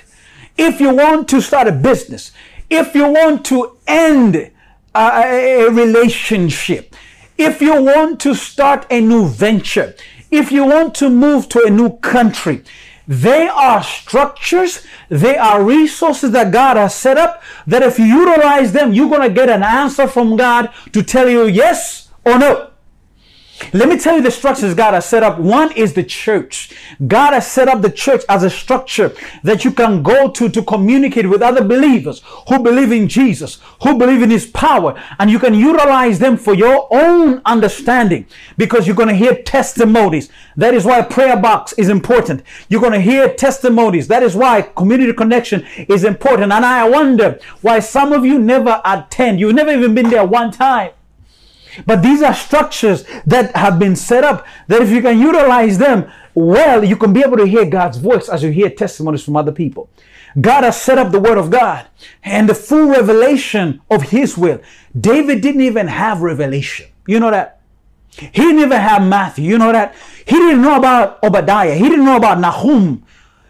[0.56, 2.32] if you want to start a business,
[2.68, 4.50] if you want to end
[4.94, 6.94] a, relationship,
[7.40, 9.94] if you want to start a new venture,
[10.30, 12.62] if you want to move to a new country,
[13.08, 18.72] they are structures, they are resources that God has set up that if you utilize
[18.72, 22.69] them, you're going to get an answer from God to tell you yes or no.
[23.72, 25.38] Let me tell you the structures God has set up.
[25.38, 26.72] One is the church.
[27.06, 30.62] God has set up the church as a structure that you can go to to
[30.62, 35.38] communicate with other believers who believe in Jesus, who believe in his power, and you
[35.38, 40.30] can utilize them for your own understanding because you're going to hear testimonies.
[40.56, 42.42] That is why prayer box is important.
[42.68, 44.08] You're going to hear testimonies.
[44.08, 46.52] That is why community connection is important.
[46.52, 49.38] And I wonder why some of you never attend.
[49.38, 50.92] You've never even been there one time.
[51.86, 56.10] But these are structures that have been set up that if you can utilize them
[56.34, 59.52] well, you can be able to hear God's voice as you hear testimonies from other
[59.52, 59.90] people.
[60.40, 61.86] God has set up the word of God
[62.22, 64.60] and the full revelation of his will.
[64.98, 66.86] David didn't even have revelation.
[67.06, 67.60] You know that?
[68.10, 69.50] He even have Matthew.
[69.50, 69.94] You know that?
[70.26, 71.74] He didn't know about Obadiah.
[71.74, 73.04] He didn't know about Nahum.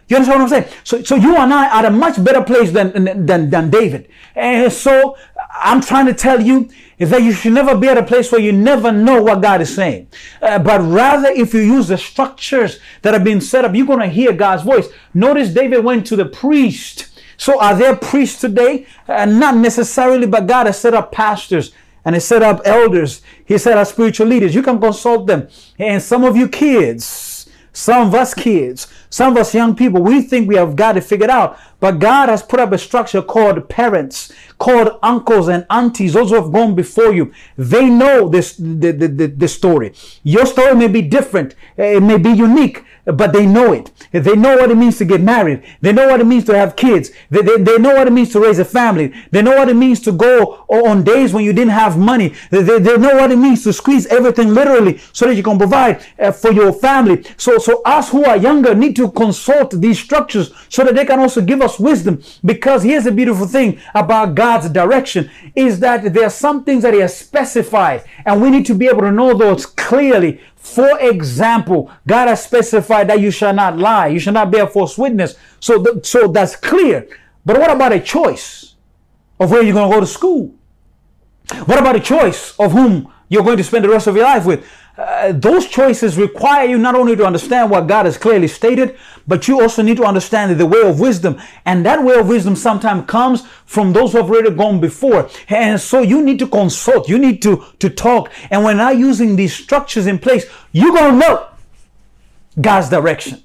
[0.07, 0.73] You understand what I'm saying?
[0.83, 4.09] So, so you and I are at a much better place than, than, than David.
[4.35, 5.17] And so
[5.53, 6.69] I'm trying to tell you
[7.01, 9.59] is that you should never be at a place where you never know what God
[9.59, 10.07] is saying.
[10.39, 14.01] Uh, but rather, if you use the structures that have been set up, you're going
[14.01, 14.87] to hear God's voice.
[15.11, 17.07] Notice David went to the priest.
[17.37, 18.85] So are there priests today?
[19.07, 21.71] Uh, not necessarily, but God has set up pastors
[22.05, 23.23] and he set up elders.
[23.45, 24.53] He set up spiritual leaders.
[24.53, 25.47] You can consult them.
[25.79, 30.21] And some of you kids, some of us kids, some of us young people, we
[30.21, 31.57] think we have got it figured out.
[31.81, 36.35] But God has put up a structure called parents, called uncles and aunties, those who
[36.35, 37.33] have gone before you.
[37.57, 39.93] They know this the, the, the, the story.
[40.23, 43.91] Your story may be different, it may be unique, but they know it.
[44.11, 45.63] They know what it means to get married.
[45.81, 47.09] They know what it means to have kids.
[47.31, 49.13] They, they, they know what it means to raise a family.
[49.31, 52.35] They know what it means to go on days when you didn't have money.
[52.51, 55.57] They, they, they know what it means to squeeze everything literally so that you can
[55.57, 57.23] provide uh, for your family.
[57.37, 61.19] So, so us who are younger need to consult these structures so that they can
[61.19, 62.21] also give us wisdom.
[62.43, 66.93] Because here's the beautiful thing about God's direction is that there are some things that
[66.93, 71.91] He has specified, and we need to be able to know those clearly for example,
[72.07, 75.35] God has specified that you shall not lie, you shall not bear false witness.
[75.59, 77.07] So, th- so that's clear.
[77.43, 78.75] But what about a choice
[79.39, 80.53] of where you're going to go to school?
[81.65, 84.45] What about a choice of whom you're going to spend the rest of your life
[84.45, 84.65] with?
[85.01, 89.47] Uh, those choices require you not only to understand what God has clearly stated, but
[89.47, 91.41] you also need to understand the way of wisdom.
[91.65, 95.27] And that way of wisdom sometimes comes from those who have already gone before.
[95.49, 98.31] And so you need to consult, you need to, to talk.
[98.51, 101.47] And when I'm using these structures in place, you're going to know
[102.59, 103.41] God's direction.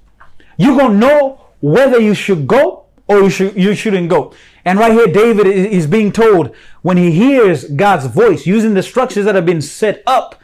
[0.59, 4.35] You're going to know whether you should go or you, should, you shouldn't go.
[4.67, 9.25] And right here, David is being told when he hears God's voice using the structures
[9.25, 10.39] that have been set up,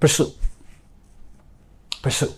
[0.00, 0.32] pursue
[2.06, 2.32] pursue.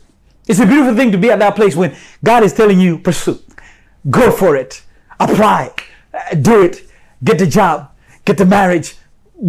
[0.47, 3.39] It's a beautiful thing to be at that place when God is telling you, pursue.
[4.09, 4.83] Go for it.
[5.21, 5.75] Apply.
[6.15, 6.91] Uh, do it.
[7.23, 7.91] Get the job.
[8.25, 8.97] Get the marriage.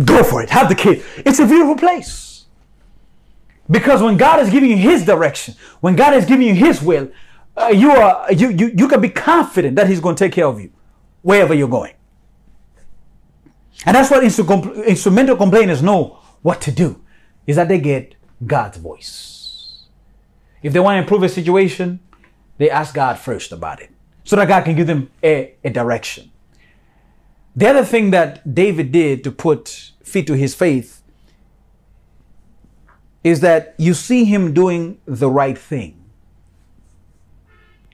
[0.03, 0.49] Go for it.
[0.49, 1.05] Have the kid.
[1.25, 2.45] It's a beautiful place.
[3.71, 7.09] Because when God is giving you His direction, when God is giving you His will,
[7.55, 10.47] uh, you are you, you you can be confident that He's going to take care
[10.47, 10.71] of you
[11.21, 11.93] wherever you're going.
[13.85, 17.01] And that's what instrumental complainers know what to do,
[17.47, 19.38] is that they get God's voice.
[20.61, 21.99] If they want to improve a situation,
[22.57, 23.89] they ask God first about it
[24.23, 26.31] so that God can give them a, a direction.
[27.55, 31.01] The other thing that David did to put feet to his faith
[33.23, 35.95] is that you see him doing the right thing.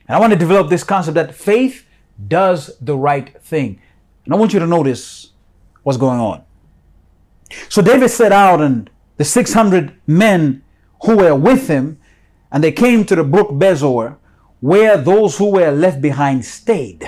[0.07, 1.87] And I want to develop this concept that faith
[2.27, 3.81] does the right thing.
[4.23, 5.31] And I want you to notice
[5.83, 6.43] what's going on.
[7.69, 10.63] So David set out, and the 600 men
[11.03, 11.99] who were with him
[12.55, 14.15] and they came to the brook Besor,
[14.61, 17.05] where those who were left behind stayed.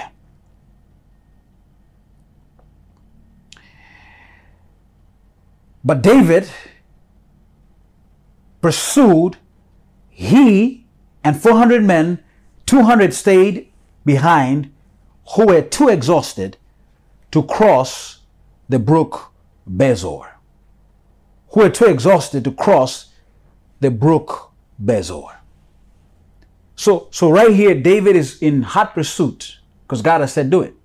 [5.85, 6.49] But David
[8.59, 9.37] pursued,
[10.09, 10.85] he
[11.23, 12.21] and 400 men,
[12.65, 13.71] 200 stayed
[14.03, 14.73] behind,
[15.35, 16.57] who were too exhausted
[17.31, 18.19] to cross
[18.67, 19.31] the brook
[19.65, 20.27] Besor.
[21.51, 23.13] Who were too exhausted to cross
[23.79, 24.51] the brook
[24.83, 25.36] Besor.
[26.77, 30.75] So, so right here, David is in hot pursuit because God has said do it.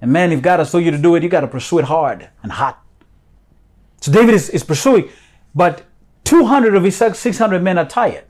[0.00, 1.86] And man, if God has told you to do it, you got to pursue it
[1.86, 2.84] hard and hot.
[4.02, 5.08] So David is, is pursuing,
[5.54, 5.84] but
[6.24, 8.24] 200 of his 600 men are tired.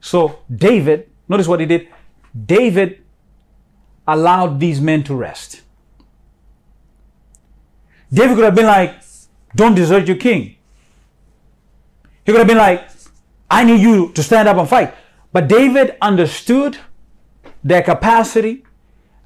[0.00, 1.88] So David, notice what he did.
[2.46, 3.02] David
[4.06, 5.62] allowed these men to rest.
[8.12, 8.94] David could have been like,
[9.56, 10.56] don't desert your king.
[12.24, 12.88] He could have been like,
[13.50, 14.94] I need you to stand up and fight.
[15.36, 16.78] But David understood
[17.62, 18.64] their capacity,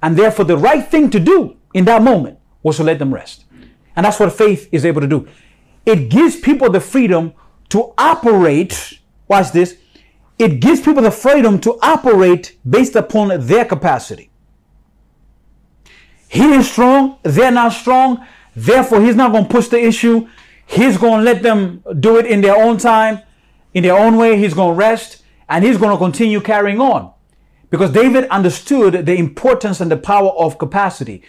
[0.03, 3.45] and therefore the right thing to do in that moment was to let them rest.
[3.95, 5.29] And that's what faith is able to do.
[5.87, 7.33] It gives people the freedom
[7.69, 8.99] to operate.
[9.29, 9.77] Watch this.
[10.37, 14.33] It gives people the freedom to operate based upon their capacity.
[16.27, 18.27] He is strong, they're not strong.
[18.57, 20.29] Therefore, he's not going to push the issue.
[20.67, 23.21] He's going to let them do it in their own time,
[23.75, 24.37] in their own way.
[24.37, 25.20] He's going to rest
[25.51, 27.13] and he's going to continue carrying on
[27.71, 31.23] because David understood the importance and the power of capacity.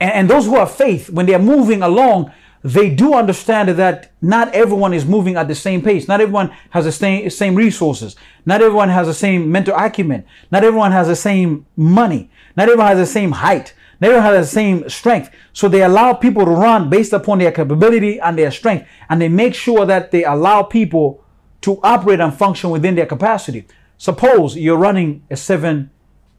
[0.00, 2.32] And, and those who have faith, when they are moving along,
[2.64, 6.08] they do understand that not everyone is moving at the same pace.
[6.08, 8.16] Not everyone has the same, same resources.
[8.46, 10.24] Not everyone has the same mental acumen.
[10.50, 12.30] Not everyone has the same money.
[12.56, 13.74] Not everyone has the same height.
[14.00, 15.30] Not everyone has the same strength.
[15.52, 18.88] So they allow people to run based upon their capability and their strength.
[19.08, 21.21] And they make sure that they allow people
[21.62, 23.66] to operate and function within their capacity.
[23.98, 25.90] Suppose you're running a seven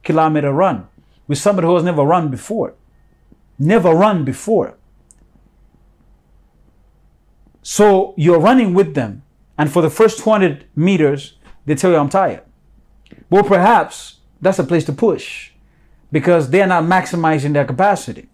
[0.04, 0.88] kilometer run
[1.28, 2.76] with somebody who has never run before.
[3.58, 4.78] Never run before
[7.64, 9.24] so you're running with them,
[9.58, 12.44] and for the first 200 meters, they tell you, I'm tired.
[13.30, 15.52] Well, perhaps that's a place to push
[16.12, 18.28] because they're not maximizing their capacity.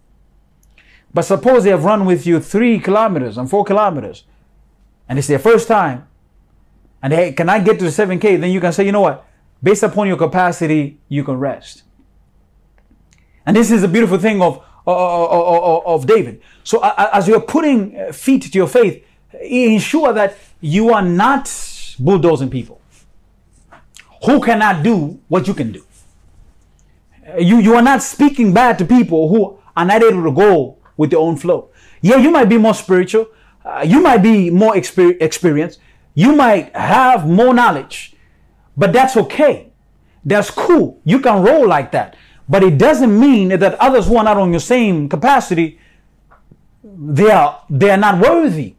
[1.14, 4.24] But suppose they have run with you three kilometers and four kilometers,
[5.08, 6.06] and it's their first time,
[7.02, 9.26] and hey, can I get to the 7K, then you can say, you know what?
[9.62, 11.82] Based upon your capacity, you can rest.
[13.46, 16.42] And this is the beautiful thing of, of, of, of David.
[16.62, 19.04] So as you're putting feet to your faith,
[19.40, 21.50] ensure that you are not
[21.98, 22.80] bulldozing people
[24.24, 25.84] who cannot do what you can do.
[27.38, 31.10] You, you are not speaking bad to people who are not able to go with
[31.10, 31.70] their own flow.
[32.02, 33.28] Yeah, you might be more spiritual.
[33.64, 35.80] Uh, you might be more exper- experienced.
[36.14, 38.14] You might have more knowledge,
[38.76, 39.72] but that's okay.
[40.24, 41.00] That's cool.
[41.04, 42.16] You can roll like that.
[42.48, 45.78] But it doesn't mean that others who are not on your same capacity,
[46.82, 48.74] they are, they are not worthy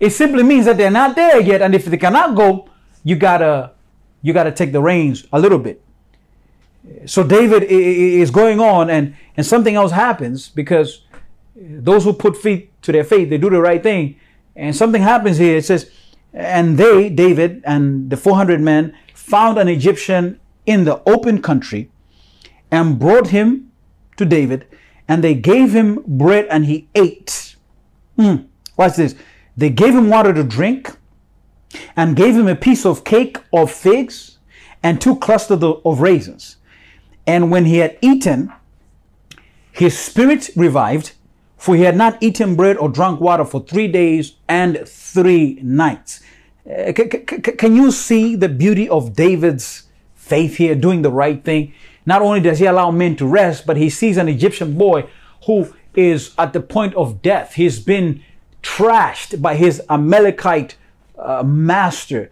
[0.00, 1.60] it simply means that they're not there yet.
[1.60, 2.68] And if they cannot go,
[3.04, 3.72] you gotta,
[4.22, 5.84] you gotta take the reins a little bit.
[7.04, 11.02] So David is going on and, and something else happens because
[11.54, 14.18] those who put feet to their faith, they do the right thing.
[14.56, 15.58] And something happens here.
[15.58, 15.90] It says,
[16.32, 21.90] and they, David and the 400 men found an Egyptian in the open country
[22.70, 23.70] and brought him
[24.16, 24.66] to David
[25.08, 27.56] and they gave him bread and he ate.
[28.16, 29.16] Mm, watch this.
[29.56, 30.96] They gave him water to drink
[31.96, 34.38] and gave him a piece of cake of figs
[34.82, 36.58] and two clusters of raisins.
[37.26, 38.52] And when he had eaten,
[39.72, 41.12] his spirit revived,
[41.60, 46.20] for he had not eaten bread or drunk water for three days and three nights.
[46.66, 49.82] Uh, can you see the beauty of David's
[50.14, 51.74] faith here, doing the right thing?
[52.06, 55.06] Not only does he allow men to rest, but he sees an Egyptian boy
[55.44, 57.52] who is at the point of death.
[57.54, 58.22] He's been
[58.62, 60.76] trashed by his Amalekite
[61.18, 62.30] uh, master.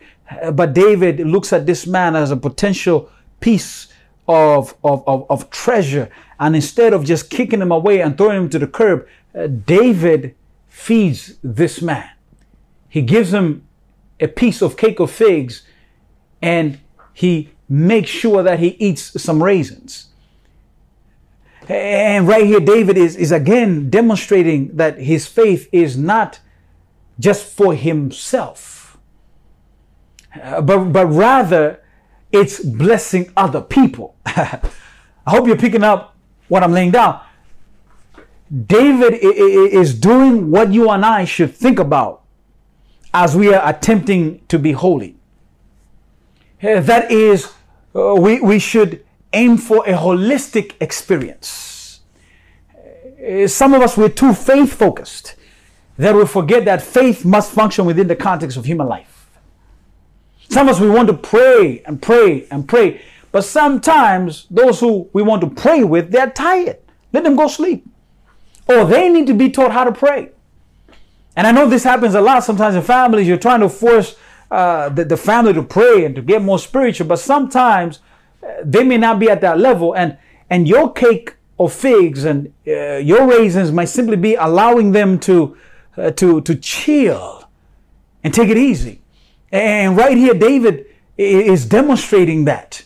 [0.52, 3.10] But David looks at this man as a potential
[3.40, 3.88] piece
[4.26, 6.08] of, of, of, of treasure.
[6.40, 10.34] And instead of just kicking him away and throwing him to the curb, David
[10.68, 12.10] feeds this man.
[12.88, 13.66] He gives him
[14.20, 15.62] a piece of cake of figs
[16.40, 16.78] and
[17.12, 20.06] he makes sure that he eats some raisins.
[21.68, 26.40] And right here, David is, is again demonstrating that his faith is not
[27.20, 28.96] just for himself,
[30.40, 31.82] uh, but, but rather
[32.32, 34.16] it's blessing other people.
[34.26, 34.60] I
[35.26, 36.16] hope you're picking up
[36.48, 37.20] what I'm laying down.
[38.50, 42.22] David is doing what you and I should think about
[43.12, 45.16] as we are attempting to be holy.
[46.62, 47.52] Uh, that is,
[47.94, 52.00] uh, we, we should aim for a holistic experience.
[53.22, 55.36] Uh, some of us, we're too faith focused
[55.98, 59.28] that we forget that faith must function within the context of human life.
[60.48, 65.10] Some of us, we want to pray and pray and pray, but sometimes those who
[65.12, 66.78] we want to pray with, they're tired.
[67.12, 67.86] Let them go sleep.
[68.68, 70.30] Or they need to be taught how to pray.
[71.36, 73.26] And I know this happens a lot sometimes in families.
[73.26, 74.16] You're trying to force
[74.50, 78.00] uh, the, the family to pray and to get more spiritual, but sometimes
[78.64, 80.16] they may not be at that level and
[80.50, 85.56] and your cake of figs and uh, your raisins might simply be allowing them to
[85.96, 87.48] uh, to to chill
[88.22, 89.02] and take it easy
[89.52, 92.84] and right here david is demonstrating that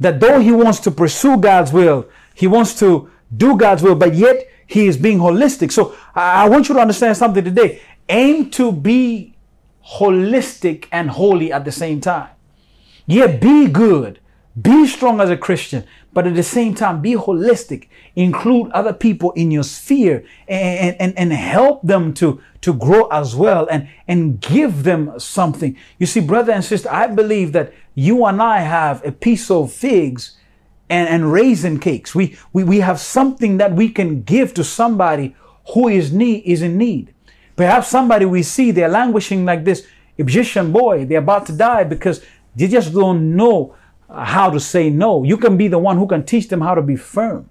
[0.00, 4.14] that though he wants to pursue god's will he wants to do god's will but
[4.14, 8.72] yet he is being holistic so i want you to understand something today aim to
[8.72, 9.34] be
[9.98, 12.28] holistic and holy at the same time
[13.06, 14.20] yeah be good
[14.60, 17.88] be strong as a Christian, but at the same time, be holistic.
[18.16, 23.36] Include other people in your sphere and, and, and help them to, to grow as
[23.36, 25.76] well and, and give them something.
[25.98, 29.72] You see, brother and sister, I believe that you and I have a piece of
[29.72, 30.36] figs
[30.90, 32.14] and, and raisin cakes.
[32.14, 35.34] We, we, we have something that we can give to somebody
[35.74, 37.14] who is, need, is in need.
[37.56, 39.86] Perhaps somebody we see, they're languishing like this
[40.16, 41.04] Egyptian boy.
[41.04, 42.24] They're about to die because
[42.54, 43.74] they just don't know
[44.08, 45.24] how to say no.
[45.24, 47.48] You can be the one who can teach them how to be firm.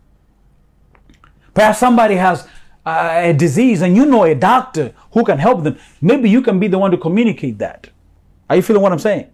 [1.53, 2.47] Perhaps somebody has
[2.85, 6.59] uh, a disease and you know a doctor who can help them, maybe you can
[6.59, 7.89] be the one to communicate that.
[8.49, 9.29] Are you feeling what I'm saying?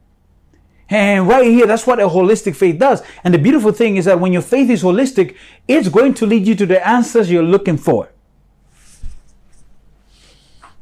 [0.89, 3.01] And right here, that's what a holistic faith does.
[3.23, 5.35] And the beautiful thing is that when your faith is holistic,
[5.67, 8.12] it's going to lead you to the answers you're looking for.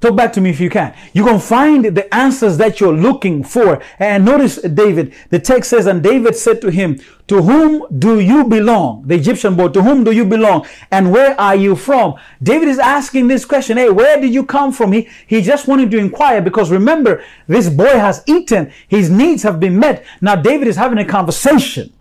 [0.01, 0.95] Talk back to me if you can.
[1.15, 3.83] Going to find the answers that you're looking for.
[3.99, 8.43] And notice David, the text says, and David said to him, to whom do you
[8.45, 9.03] belong?
[9.05, 10.65] The Egyptian boy, to whom do you belong?
[10.89, 12.15] And where are you from?
[12.41, 13.77] David is asking this question.
[13.77, 14.91] Hey, where did you come from?
[14.91, 18.71] He, he just wanted to inquire because remember, this boy has eaten.
[18.87, 20.03] His needs have been met.
[20.19, 21.93] Now David is having a conversation.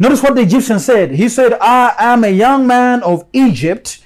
[0.00, 1.12] Notice what the Egyptian said.
[1.12, 4.02] He said, I am a young man of Egypt,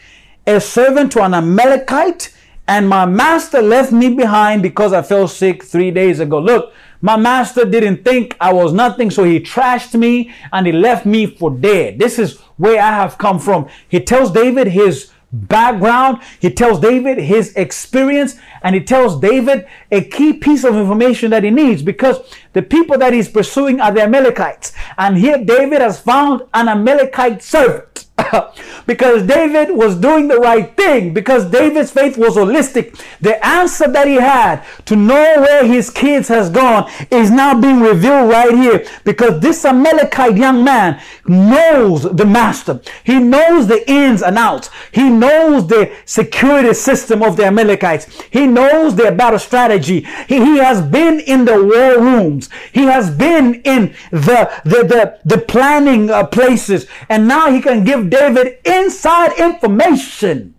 [0.46, 2.34] a servant to an Amalekite
[2.66, 6.38] and my master left me behind because I fell sick three days ago.
[6.38, 11.04] Look, my master didn't think I was nothing, so he trashed me and he left
[11.04, 11.98] me for dead.
[11.98, 13.68] This is where I have come from.
[13.88, 20.02] He tells David his background, he tells David his experience, and he tells David a
[20.02, 22.20] key piece of information that he needs because
[22.52, 24.72] the people that he's pursuing are the Amalekites.
[24.96, 27.93] And here David has found an Amalekite servant.
[28.86, 33.00] because David was doing the right thing, because David's faith was holistic.
[33.20, 37.80] The answer that he had to know where his kids has gone is now being
[37.80, 42.80] revealed right here because this Amalekite young man knows the master.
[43.04, 44.70] He knows the ins and outs.
[44.92, 48.22] He knows the security system of the Amalekites.
[48.30, 50.06] He knows their battle strategy.
[50.28, 52.50] He, he has been in the war rooms.
[52.72, 57.84] He has been in the, the, the, the planning uh, places and now he can
[57.84, 58.23] give David
[58.64, 60.54] inside information.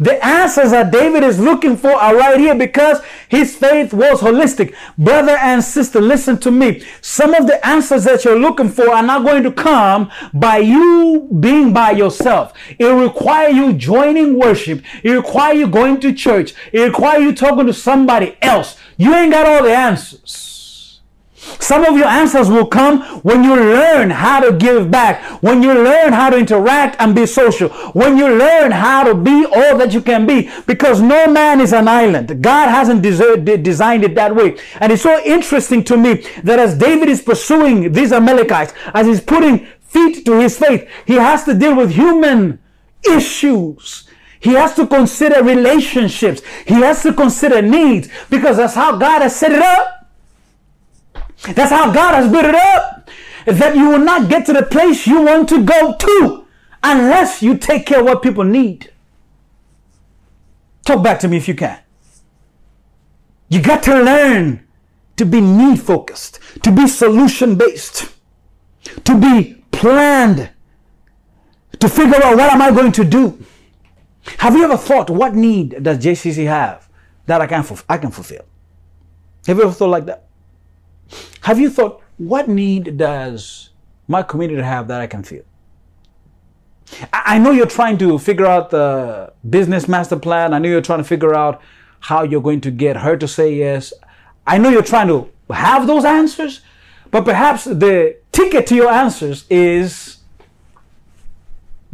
[0.00, 4.74] The answers that David is looking for are right here because his faith was holistic.
[4.96, 6.82] Brother and sister, listen to me.
[7.02, 11.28] Some of the answers that you're looking for are not going to come by you
[11.38, 12.54] being by yourself.
[12.78, 14.82] It requires you joining worship.
[15.04, 16.54] It requires you going to church.
[16.72, 18.78] It requires you talking to somebody else.
[18.96, 20.49] You ain't got all the answers.
[21.58, 25.72] Some of your answers will come when you learn how to give back, when you
[25.74, 29.92] learn how to interact and be social, when you learn how to be all that
[29.92, 32.42] you can be, because no man is an island.
[32.42, 34.56] God hasn't designed it that way.
[34.80, 39.20] And it's so interesting to me that as David is pursuing these Amalekites, as he's
[39.20, 42.58] putting feet to his faith, he has to deal with human
[43.08, 44.08] issues.
[44.38, 46.40] He has to consider relationships.
[46.66, 49.99] He has to consider needs because that's how God has set it up.
[51.42, 53.10] That's how God has built it up.
[53.46, 56.46] That you will not get to the place you want to go to
[56.82, 58.92] unless you take care of what people need.
[60.84, 61.78] Talk back to me if you can.
[63.48, 64.66] You got to learn
[65.16, 68.12] to be need focused, to be solution based,
[69.04, 70.50] to be planned,
[71.78, 73.44] to figure out what am I going to do.
[74.38, 76.88] Have you ever thought what need does JCC have
[77.26, 78.44] that I can I can fulfill?
[79.46, 80.29] Have you ever thought like that?
[81.42, 83.70] Have you thought, what need does
[84.08, 85.42] my community have that I can feel?
[87.12, 90.52] I know you're trying to figure out the business master plan.
[90.52, 91.62] I know you're trying to figure out
[92.00, 93.92] how you're going to get her to say yes.
[94.46, 96.62] I know you're trying to have those answers,
[97.10, 100.18] but perhaps the ticket to your answers is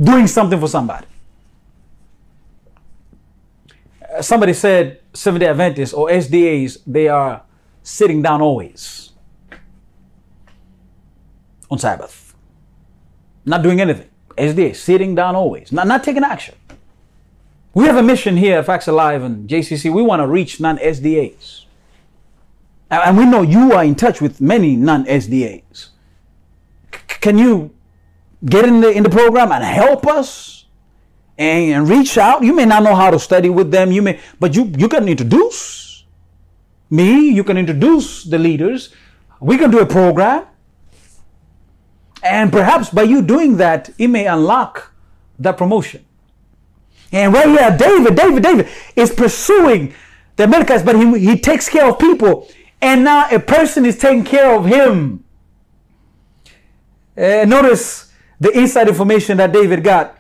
[0.01, 1.07] doing something for somebody.
[4.17, 7.43] Uh, somebody said Seventh day Adventists or SDAs, they are
[7.87, 9.12] sitting down always
[11.70, 12.34] on Sabbath.
[13.45, 14.11] Not doing anything.
[14.37, 16.57] SDA, sitting down always, not, not taking action.
[17.74, 19.93] We have a mission here at Facts Alive and JCC.
[19.93, 21.64] We want to reach non SDAs.
[22.91, 25.91] And we know you are in touch with many non SDAs.
[26.91, 27.72] Can you
[28.45, 30.66] get in the, in the program and help us
[31.39, 32.43] and, and reach out?
[32.43, 35.09] You may not know how to study with them, you may, but you, you can
[35.09, 35.86] introduce
[36.91, 38.95] me, you can introduce the leaders.
[39.41, 40.47] We can do a program
[42.26, 44.93] and perhaps by you doing that, it may unlock
[45.39, 46.05] that promotion.
[47.12, 49.95] And right here, David, David, David is pursuing
[50.34, 52.49] the Amalekites, but he, he takes care of people.
[52.80, 55.24] And now a person is taking care of him.
[57.16, 60.18] Uh, notice the inside information that David got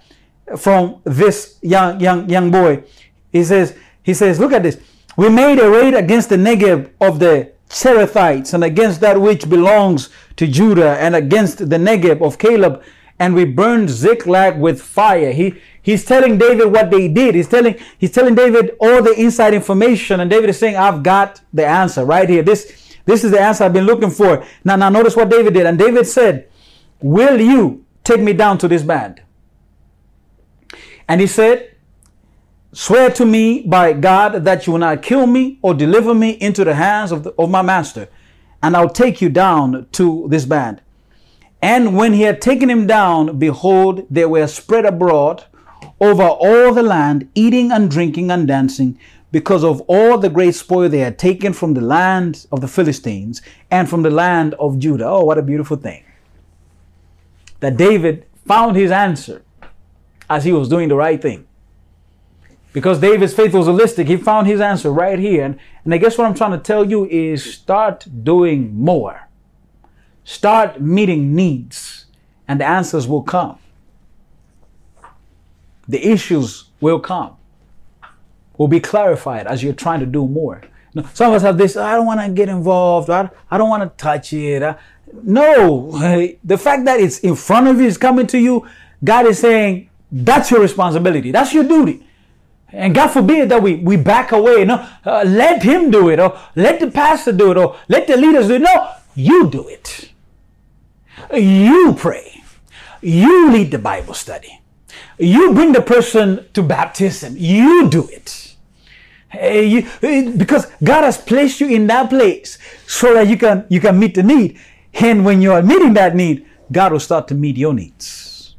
[0.56, 2.84] from this young, young, young boy.
[3.32, 4.80] He says, he says, look at this.
[5.16, 10.10] We made a raid against the Negev of the Cherethites and against that which belongs
[10.36, 12.82] to Judah and against the Negeb of Caleb
[13.18, 15.32] and we burned Ziklag with fire.
[15.32, 17.34] He he's telling David what they did.
[17.34, 21.40] He's telling he's telling David all the inside information and David is saying I've got
[21.52, 22.42] the answer right here.
[22.42, 24.44] This this is the answer I've been looking for.
[24.64, 26.48] Now now notice what David did and David said,
[27.00, 29.22] "Will you take me down to this band?"
[31.08, 31.75] And he said,
[32.78, 36.62] Swear to me by God that you will not kill me or deliver me into
[36.62, 38.06] the hands of, the, of my master,
[38.62, 40.82] and I'll take you down to this band.
[41.62, 45.44] And when he had taken him down, behold, they were spread abroad
[46.02, 49.00] over all the land, eating and drinking and dancing,
[49.32, 53.40] because of all the great spoil they had taken from the land of the Philistines
[53.70, 55.06] and from the land of Judah.
[55.06, 56.04] Oh, what a beautiful thing.
[57.60, 59.42] That David found his answer
[60.28, 61.46] as he was doing the right thing.
[62.76, 65.46] Because David's faith was holistic, he found his answer right here.
[65.46, 69.28] And, and I guess what I'm trying to tell you is start doing more.
[70.24, 72.04] Start meeting needs,
[72.46, 73.58] and the answers will come.
[75.88, 77.38] The issues will come,
[78.58, 80.60] will be clarified as you're trying to do more.
[81.14, 83.84] Some of us have this, I don't want to get involved, I, I don't want
[83.84, 84.62] to touch it.
[84.62, 84.76] I,
[85.22, 85.92] no,
[86.44, 88.68] the fact that it's in front of you, is coming to you,
[89.02, 91.30] God is saying, that's your responsibility.
[91.30, 92.02] That's your duty.
[92.72, 94.64] And God forbid that we, we back away.
[94.64, 98.16] No, uh, let him do it, or let the pastor do it, or let the
[98.16, 98.62] leaders do it.
[98.62, 100.10] No, you do it.
[101.32, 102.42] You pray.
[103.00, 104.60] You lead the Bible study.
[105.18, 107.34] You bring the person to baptism.
[107.36, 108.56] You do it.
[109.32, 109.86] You,
[110.36, 114.14] because God has placed you in that place so that you can you can meet
[114.14, 114.58] the need.
[114.94, 118.56] And when you are meeting that need, God will start to meet your needs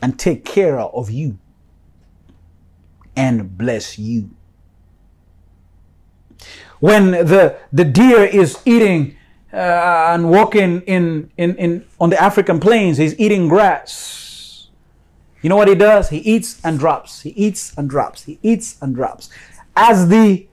[0.00, 1.38] and take care of you
[3.18, 4.30] and bless you.
[6.78, 9.16] When the, the deer is eating
[9.52, 9.56] uh,
[10.14, 14.68] and walking in, in, in, on the African plains, he's eating grass.
[15.42, 16.10] You know what he does?
[16.10, 17.22] He eats and drops.
[17.22, 18.22] He eats and drops.
[18.22, 19.30] He eats and drops.
[19.74, 20.46] As the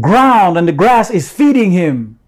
[0.00, 2.18] ground and the grass is feeding him,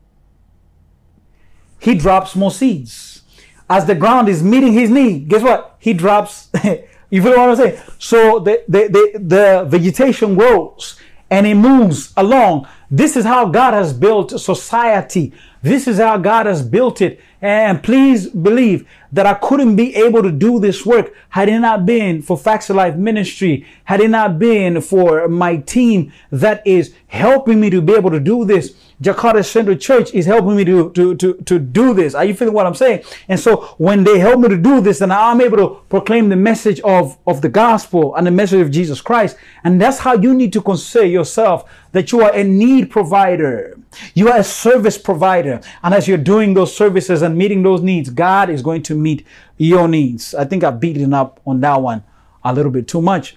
[1.79, 3.23] he drops more seeds.
[3.70, 5.77] As the ground is meeting his need, guess what?
[5.79, 6.51] He drops
[7.12, 7.78] You feel what I'm saying?
[7.98, 10.98] So the, the, the, the vegetation grows
[11.30, 12.66] and it moves along.
[12.93, 15.32] This is how God has built society.
[15.62, 17.18] This is how God has built it.
[17.40, 21.86] And please believe that I couldn't be able to do this work had it not
[21.86, 26.95] been for Facts of Life Ministry, had it not been for my team that is
[27.07, 28.74] helping me to be able to do this.
[29.03, 32.14] Jakarta Central Church is helping me to, to, to, to do this.
[32.14, 33.03] Are you feeling what I'm saying?
[33.28, 36.36] And so when they help me to do this, then I'm able to proclaim the
[36.36, 39.36] message of, of the gospel and the message of Jesus Christ.
[39.64, 43.78] And that's how you need to consider yourself that you are a need provider.
[44.14, 45.61] You are a service provider.
[45.82, 49.26] And as you're doing those services and meeting those needs, God is going to meet
[49.57, 50.34] your needs.
[50.34, 52.03] I think I've beaten up on that one
[52.43, 53.36] a little bit too much.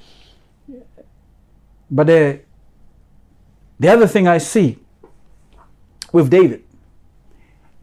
[1.92, 2.40] But the,
[3.80, 4.80] the other thing I see
[6.12, 6.64] with David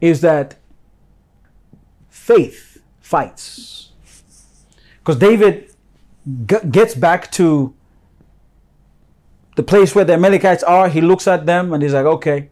[0.01, 0.55] is that
[2.09, 3.91] faith fights.
[4.99, 5.73] Because David
[6.45, 7.73] g- gets back to
[9.55, 10.89] the place where the Amalekites are.
[10.89, 12.49] He looks at them and he's like, okay,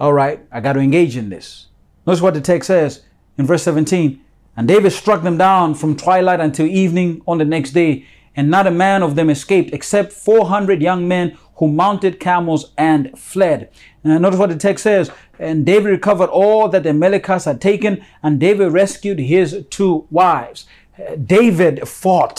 [0.00, 1.66] all right, I got to engage in this.
[2.06, 3.02] Notice what the text says
[3.36, 4.20] in verse 17.
[4.56, 8.66] And David struck them down from twilight until evening on the next day, and not
[8.66, 13.70] a man of them escaped except 400 young men who mounted camels and fled.
[14.02, 15.10] And notice what the text says.
[15.38, 20.66] And David recovered all that the Amalekites had taken, and David rescued his two wives.
[20.98, 22.38] Uh, David fought.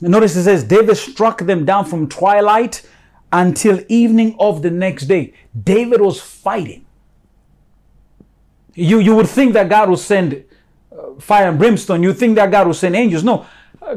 [0.00, 2.86] Notice it says, David struck them down from twilight
[3.32, 5.34] until evening of the next day.
[5.62, 6.86] David was fighting.
[8.74, 10.44] You, you would think that God would send
[10.92, 12.02] uh, fire and brimstone.
[12.02, 13.24] You think that God would send angels.
[13.24, 13.46] No,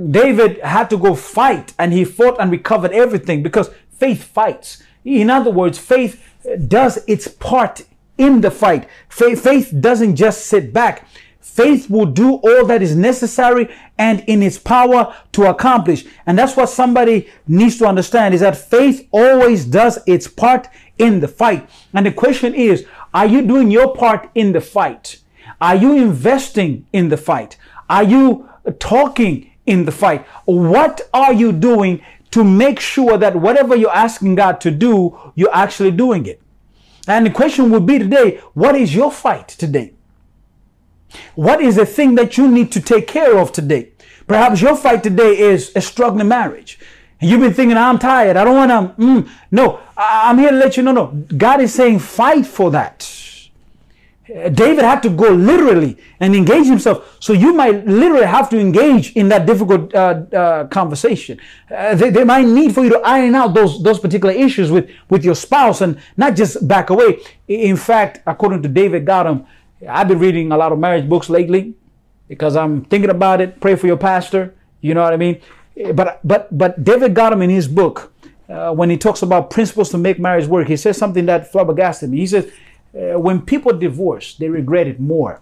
[0.10, 3.70] David had to go fight and he fought and recovered everything because
[4.04, 4.84] Faith fights.
[5.06, 6.22] In other words, faith
[6.68, 7.86] does its part
[8.18, 8.90] in the fight.
[9.08, 11.08] Faith, faith doesn't just sit back.
[11.44, 16.06] Faith will do all that is necessary and in its power to accomplish.
[16.26, 20.68] And that's what somebody needs to understand is that faith always does its part
[20.98, 21.70] in the fight.
[21.94, 25.20] And the question is, are you doing your part in the fight?
[25.62, 27.58] Are you investing in the fight?
[27.90, 30.26] Are you talking in the fight?
[30.46, 32.02] What are you doing
[32.34, 36.42] to make sure that whatever you're asking God to do, you're actually doing it.
[37.08, 39.94] And the question would be today, what is your fight today?
[41.36, 43.90] What is the thing that you need to take care of today?
[44.28, 46.80] Perhaps your fight today is a struggling marriage.
[47.20, 48.38] And you've been thinking, I'm tired.
[48.38, 49.02] I don't want to.
[49.04, 49.30] Mm.
[49.52, 50.92] No, I'm here to let you know.
[50.92, 51.08] No,
[51.38, 53.10] God is saying, fight for that.
[54.26, 57.18] David had to go literally and engage himself.
[57.20, 61.40] So you might literally have to engage in that difficult uh, uh, conversation.
[61.70, 64.90] Uh, they, they, might need for you to iron out those those particular issues with
[65.10, 67.20] with your spouse and not just back away.
[67.50, 69.46] In fact, according to David Gottman,
[69.90, 71.76] I've been reading a lot of marriage books lately
[72.28, 73.60] because I'm thinking about it.
[73.60, 74.54] Pray for your pastor.
[74.82, 75.42] You know what I mean?
[75.94, 78.14] but but but David Gottman in his book
[78.50, 80.68] uh, when he talks about principles to make marriage work.
[80.68, 82.18] He says something that flabbergasted me.
[82.20, 82.52] He says
[82.94, 85.42] uh, when people divorce, they regret it more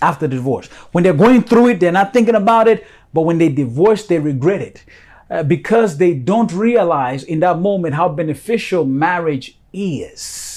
[0.00, 0.66] after divorce.
[0.92, 4.18] When they're going through it, they're not thinking about it, but when they divorce, they
[4.18, 4.84] regret it.
[5.30, 10.51] Uh, because they don't realize in that moment how beneficial marriage is.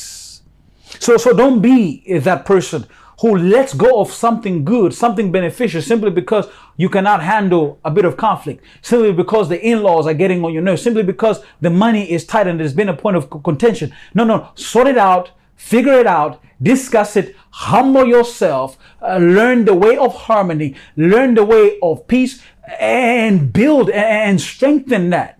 [0.99, 2.85] So, so don't be that person
[3.21, 8.03] who lets go of something good, something beneficial, simply because you cannot handle a bit
[8.03, 12.11] of conflict, simply because the in-laws are getting on your nerves, simply because the money
[12.11, 13.93] is tight and there's been a point of contention.
[14.13, 19.73] No, no, sort it out, figure it out, discuss it, humble yourself, uh, learn the
[19.73, 22.41] way of harmony, learn the way of peace,
[22.79, 25.39] and build and strengthen that.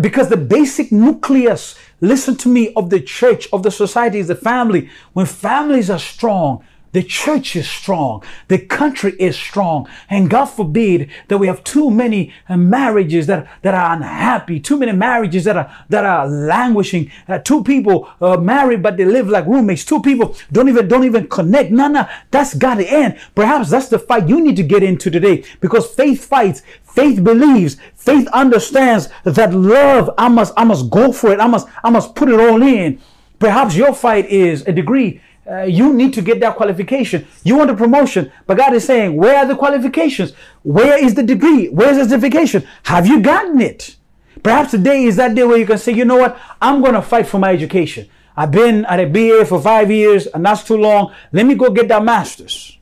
[0.00, 4.34] Because the basic nucleus, listen to me, of the church, of the society is the
[4.34, 4.90] family.
[5.14, 8.22] When families are strong, the church is strong.
[8.48, 9.88] The country is strong.
[10.10, 14.76] And God forbid that we have too many uh, marriages that, that are unhappy, too
[14.76, 17.10] many marriages that are, that are languishing.
[17.26, 19.86] Uh, two people uh, married, but they live like roommates.
[19.86, 21.70] Two people don't even, don't even connect.
[21.70, 23.18] No, no, that's got to end.
[23.34, 26.62] Perhaps that's the fight you need to get into today because faith fights.
[26.94, 27.76] Faith believes.
[27.94, 31.40] Faith understands that love, I must, I must go for it.
[31.40, 33.00] I must, I must put it all in.
[33.38, 35.20] Perhaps your fight is a degree
[35.50, 37.26] uh, you need to get that qualification.
[37.42, 40.32] You want a promotion, but God is saying, where are the qualifications?
[40.62, 41.68] Where is the degree?
[41.68, 42.66] Where's the certification?
[42.84, 43.96] Have you gotten it?
[44.42, 46.38] Perhaps today is that day where you can say, you know what?
[46.60, 48.08] I'm going to fight for my education.
[48.36, 51.12] I've been at a BA for five years and that's too long.
[51.32, 52.78] Let me go get that master's.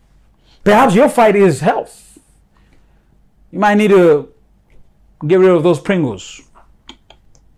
[0.63, 2.10] Perhaps your fight is health.
[3.51, 4.33] You might need to
[5.27, 6.43] get rid of those Pringles.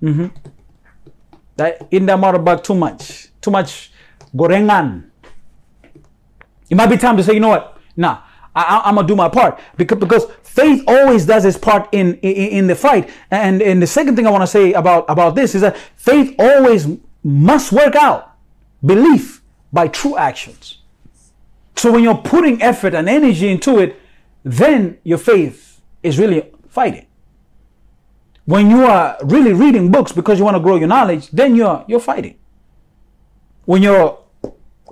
[0.03, 0.26] Mm-hmm.
[1.57, 3.28] That in that motorbike too much.
[3.40, 3.93] Too much
[4.34, 5.11] gorengan.
[6.70, 7.78] It might be time to say, you know what?
[7.97, 8.22] Nah,
[8.55, 12.59] I, am gonna do my part because because faith always does its part in, in
[12.59, 13.11] in the fight.
[13.30, 16.34] And and the second thing I want to say about about this is that faith
[16.38, 16.86] always
[17.22, 18.34] must work out
[18.84, 20.78] belief by true actions.
[21.76, 23.99] So when you're putting effort and energy into it,
[24.45, 25.72] then your faith
[26.03, 27.07] is really fighting.
[28.45, 31.85] When you are really reading books because you want to grow your knowledge, then you're
[31.87, 32.39] you're fighting.
[33.65, 34.19] When you're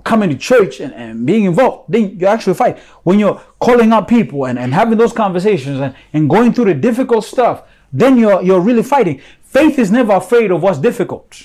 [0.03, 2.79] coming to church and, and being involved, then you actually fight.
[3.03, 6.73] When you're calling out people and, and having those conversations and, and going through the
[6.73, 9.21] difficult stuff, then you're, you're really fighting.
[9.43, 11.43] Faith is never afraid of what's difficult.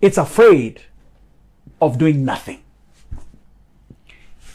[0.00, 0.82] It's afraid
[1.80, 2.62] of doing nothing.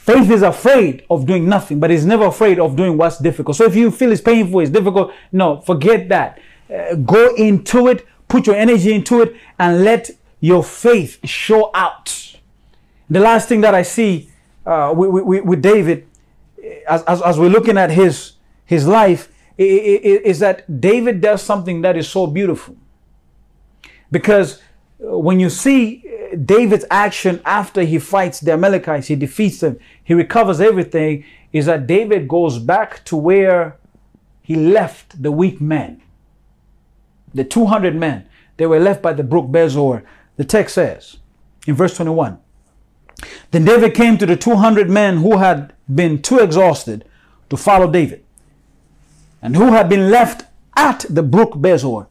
[0.08, 3.56] Faith is afraid of doing nothing, but it's never afraid of doing what's difficult.
[3.56, 6.40] So if you feel it's painful, it's difficult, no, forget that.
[6.74, 12.28] Uh, go into it, put your energy into it, and let your faith show out
[13.10, 14.30] the last thing that I see
[14.66, 16.06] uh, with, with, with, David,
[16.86, 18.32] as, as, as, we're looking at his,
[18.66, 22.76] his life, is that David does something that is so beautiful.
[24.10, 24.60] Because
[25.02, 29.78] uh, when you see uh, David's action after he fights the Amalekites, he defeats them,
[30.08, 33.76] he recovers everything, is that David goes back to where
[34.40, 36.00] he left the weak men.
[37.34, 40.02] The 200 men, they were left by the brook Besor.
[40.36, 41.18] The text says
[41.66, 42.38] in verse 21
[43.50, 47.04] then David came to the 200 men who had been too exhausted
[47.50, 48.24] to follow David
[49.42, 52.06] and who had been left at the brook Besor.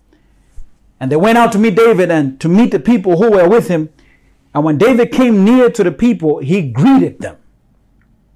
[1.00, 3.70] And they went out to meet David and to meet the people who were with
[3.70, 3.90] him.
[4.54, 7.38] And when David came near to the people, he greeted them.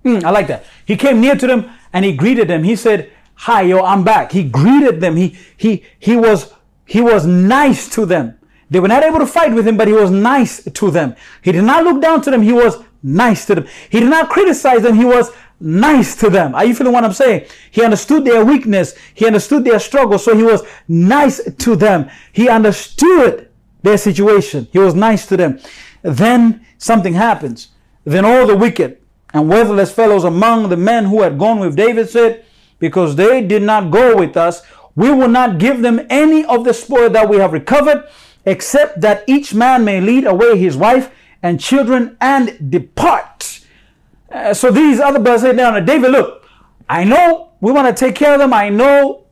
[0.03, 0.65] Mm, I like that.
[0.85, 2.63] He came near to them and he greeted them.
[2.63, 5.15] He said, "Hi, yo, I'm back." He greeted them.
[5.15, 6.53] He he he was
[6.85, 8.37] he was nice to them.
[8.69, 11.15] They were not able to fight with him, but he was nice to them.
[11.41, 12.41] He did not look down to them.
[12.41, 13.67] He was nice to them.
[13.89, 14.95] He did not criticize them.
[14.95, 16.55] He was nice to them.
[16.55, 17.47] Are you feeling what I'm saying?
[17.69, 18.95] He understood their weakness.
[19.13, 20.17] He understood their struggle.
[20.17, 22.09] So he was nice to them.
[22.31, 23.49] He understood
[23.83, 24.67] their situation.
[24.71, 25.59] He was nice to them.
[26.01, 27.69] Then something happens.
[28.05, 29.00] Then all the wicked
[29.33, 32.45] and worthless fellows among the men who had gone with David said,
[32.79, 34.61] because they did not go with us,
[34.95, 38.07] we will not give them any of the spoil that we have recovered
[38.45, 41.11] except that each man may lead away his wife
[41.43, 43.61] and children and depart.
[44.31, 46.43] Uh, so these other brothers said, now, David, look,
[46.89, 48.53] I know we want to take care of them.
[48.53, 49.25] I know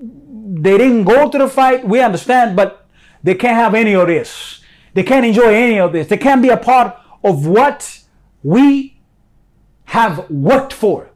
[0.00, 1.86] they didn't go to the fight.
[1.86, 2.86] We understand, but
[3.22, 4.60] they can't have any of this.
[4.94, 6.08] They can't enjoy any of this.
[6.08, 8.00] They can't be a part of what
[8.42, 8.93] we
[9.86, 11.10] have worked for,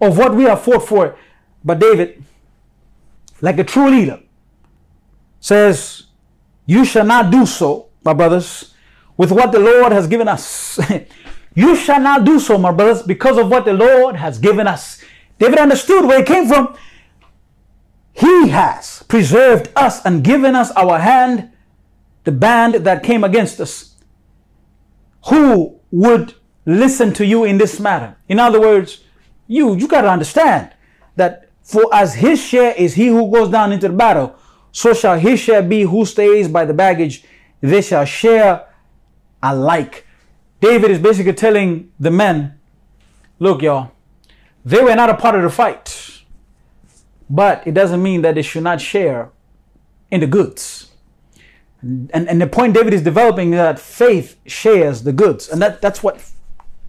[0.00, 1.16] of what we have fought for.
[1.64, 2.22] But David,
[3.40, 4.20] like a true leader,
[5.40, 6.04] says,
[6.66, 8.74] you shall not do so, my brothers,
[9.16, 10.78] with what the Lord has given us.
[11.54, 15.02] you shall not do so, my brothers, because of what the Lord has given us.
[15.38, 16.76] David understood where it came from.
[18.12, 21.50] He has preserved us and given us our hand,
[22.24, 23.94] the band that came against us.
[25.28, 26.34] Who would
[26.68, 28.14] listen to you in this matter?
[28.28, 29.02] In other words,
[29.46, 30.70] you, you got to understand
[31.16, 34.36] that for as his share is he who goes down into the battle,
[34.70, 37.24] so shall his share be who stays by the baggage.
[37.60, 38.66] They shall share
[39.42, 40.06] alike.
[40.60, 42.58] David is basically telling the men,
[43.38, 43.92] look, y'all,
[44.64, 46.22] they were not a part of the fight,
[47.30, 49.30] but it doesn't mean that they should not share
[50.10, 50.90] in the goods.
[51.80, 55.48] And, and the point David is developing is that faith shares the goods.
[55.48, 56.20] And that, that's what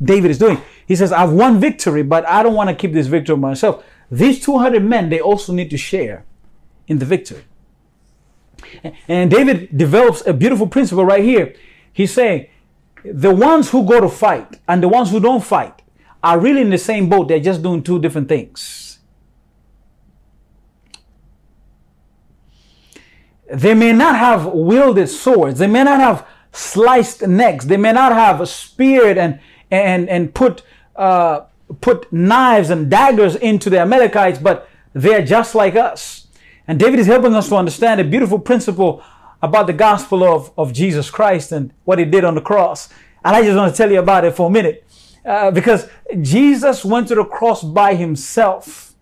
[0.02, 0.62] David is doing.
[0.88, 3.84] He says, I've won victory, but I don't want to keep this victory myself.
[4.10, 6.26] These 200 men, they also need to share
[6.88, 7.44] in the victory.
[9.08, 11.56] And David develops a beautiful principle right here.
[11.92, 12.48] He's saying,
[13.04, 15.82] the ones who go to fight and the ones who don't fight
[16.24, 17.28] are really in the same boat.
[17.28, 19.00] They're just doing two different things.
[23.52, 25.60] They may not have wielded swords.
[25.60, 27.66] They may not have sliced necks.
[27.66, 29.40] They may not have speared and,
[29.72, 30.62] and, and put,
[30.96, 31.42] uh,
[31.82, 36.28] put knives and daggers into the Amalekites, but they're just like us.
[36.68, 39.04] And David is helping us to understand a beautiful principle
[39.42, 42.90] about the gospel of, of Jesus Christ and what he did on the cross.
[43.24, 44.86] And I just want to tell you about it for a minute.
[45.26, 45.88] Uh, because
[46.22, 48.94] Jesus went to the cross by himself.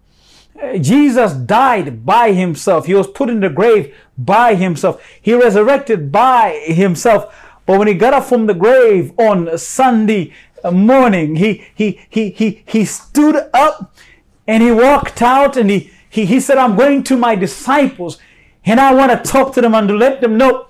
[0.82, 2.88] Jesus died by himself.
[2.88, 5.04] He was put in the grave by himself.
[5.22, 7.34] He resurrected by himself.
[7.66, 10.34] But when he got up from the grave on Sunday
[10.72, 13.96] morning, he, he, he, he, he stood up
[14.48, 18.18] and he walked out and he, he, he said, I'm going to my disciples
[18.66, 20.68] and I want to talk to them and to let them know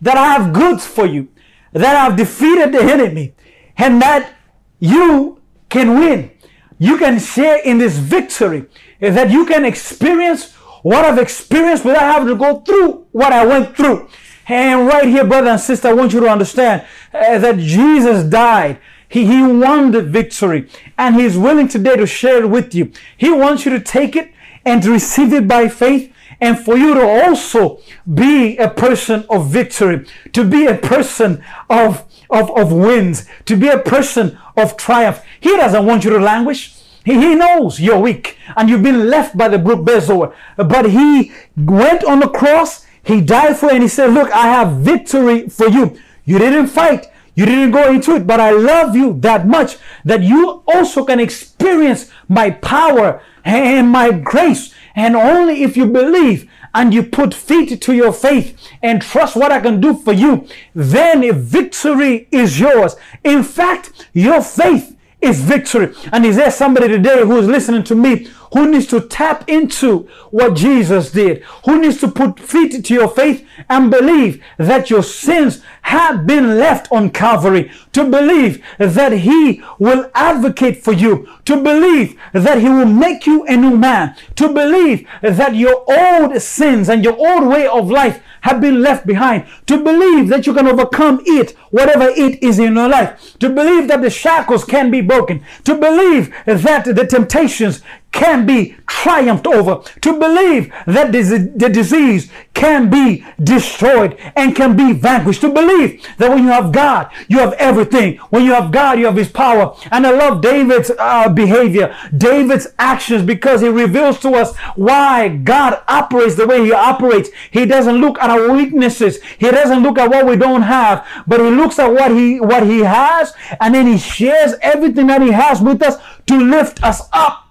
[0.00, 1.28] that I have goods for you,
[1.72, 3.34] that I've defeated the enemy,
[3.76, 4.34] and that
[4.78, 6.30] you can win.
[6.78, 8.66] You can share in this victory,
[9.00, 13.76] that you can experience what I've experienced without having to go through what I went
[13.76, 14.08] through.
[14.46, 18.78] And right here, brother and sister, I want you to understand uh, that Jesus died.
[19.08, 22.92] He, he won the victory and he's willing today to share it with you.
[23.16, 24.32] He wants you to take it
[24.64, 27.80] and to receive it by faith and for you to also
[28.12, 33.68] be a person of victory, to be a person of, of, of wins, to be
[33.68, 35.22] a person of triumph.
[35.40, 36.74] He doesn't want you to languish.
[37.04, 40.34] He, he knows you're weak and you've been left by the brook Besor.
[40.56, 44.48] But he went on the cross, he died for you, and he said, Look, I
[44.48, 45.98] have victory for you.
[46.24, 47.06] You didn't fight.
[47.38, 51.20] You didn't go into it, but I love you that much that you also can
[51.20, 57.80] experience my power and my grace and only if you believe and you put feet
[57.80, 62.96] to your faith and trust what I can do for you, then victory is yours.
[63.22, 65.94] In fact, your faith is victory.
[66.12, 70.08] And is there somebody today who is listening to me who needs to tap into
[70.30, 75.02] what Jesus did, who needs to put feet to your faith and believe that your
[75.02, 81.56] sins have been left on Calvary, to believe that He will advocate for you, to
[81.56, 86.88] believe that He will make you a new man, to believe that your old sins
[86.88, 90.66] and your old way of life have been left behind, to believe that you can
[90.68, 95.00] overcome it, whatever it is in your life, to believe that the shackles can be
[95.00, 97.82] broken, to believe that the temptations
[98.12, 104.92] can be triumphed over, to believe that the disease can be destroyed and can be
[104.92, 108.16] vanquished, to believe that when you have God, you have everything.
[108.30, 109.76] When you have God, you have His power.
[109.90, 115.82] And I love David's uh, behavior, David's actions, because he reveals to us why God
[115.86, 117.30] operates the way He operates.
[117.50, 119.22] He doesn't look at our weaknesses.
[119.38, 122.64] He doesn't look at what we don't have, but He looks at what He what
[122.64, 127.02] He has, and then He shares everything that He has with us to lift us
[127.12, 127.47] up.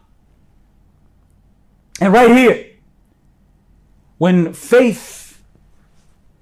[2.00, 2.66] And right here,
[4.18, 5.42] when faith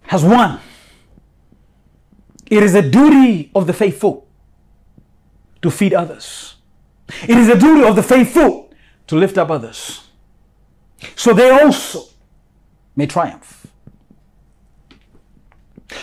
[0.04, 0.60] has won,
[2.46, 4.28] it is a duty of the faithful
[5.62, 6.56] to feed others.
[7.24, 8.72] It is a duty of the faithful
[9.08, 10.08] to lift up others.
[11.16, 12.04] So they also
[12.96, 13.68] may triumph.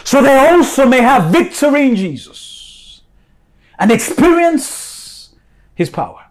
[0.04, 3.02] So they also may have victory in Jesus
[3.78, 5.34] and experience
[5.74, 6.26] his power.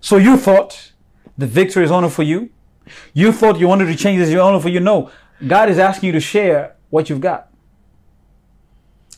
[0.00, 0.92] So you thought
[1.36, 2.50] the victory is only for you.
[3.12, 4.80] You thought you wanted to change this, you only for you.
[4.80, 5.10] No,
[5.46, 7.50] God is asking you to share what you've got.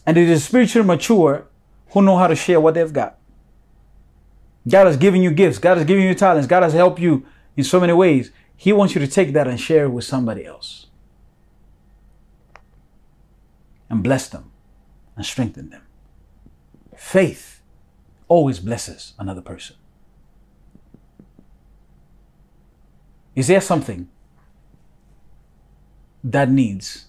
[0.06, 1.48] And it is spiritually mature
[1.90, 3.18] who know how to share what they've got.
[4.68, 5.58] God has given you gifts.
[5.58, 6.46] God has given you talents.
[6.46, 8.30] God has helped you in so many ways.
[8.56, 10.86] He wants you to take that and share it with somebody else.
[13.88, 14.50] And bless them
[15.14, 15.82] and strengthen them.
[16.96, 17.60] Faith
[18.28, 19.75] always blesses another person.
[23.36, 24.08] Is there something
[26.24, 27.04] that needs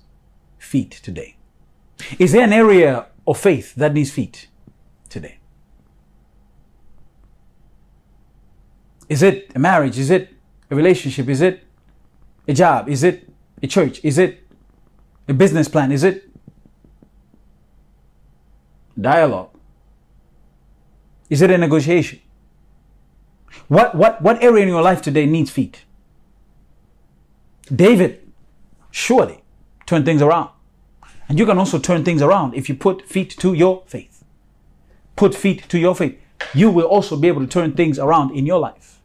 [0.60, 1.38] feet today?
[2.20, 4.50] Is there an area of faith that needs feet
[5.10, 5.40] today?
[9.08, 9.98] Is it a marriage?
[9.98, 10.34] Is it
[10.70, 11.30] a relationship?
[11.30, 11.64] Is it
[12.46, 12.90] a job?
[12.90, 13.30] Is it
[13.64, 14.02] a church?
[14.04, 14.44] Is it
[15.30, 15.94] a business plan?
[15.94, 16.30] Is it
[19.00, 19.52] dialogue?
[21.30, 22.20] Is it a negotiation?
[23.70, 25.86] What, what, what area in your life today needs feet?
[27.74, 28.28] David
[28.92, 29.44] surely
[29.86, 30.50] turned things around.
[31.30, 34.24] And you can also turn things around if you put feet to your faith.
[35.16, 36.18] Put feet to your faith.
[36.54, 39.02] You will also be able to turn things around in your life.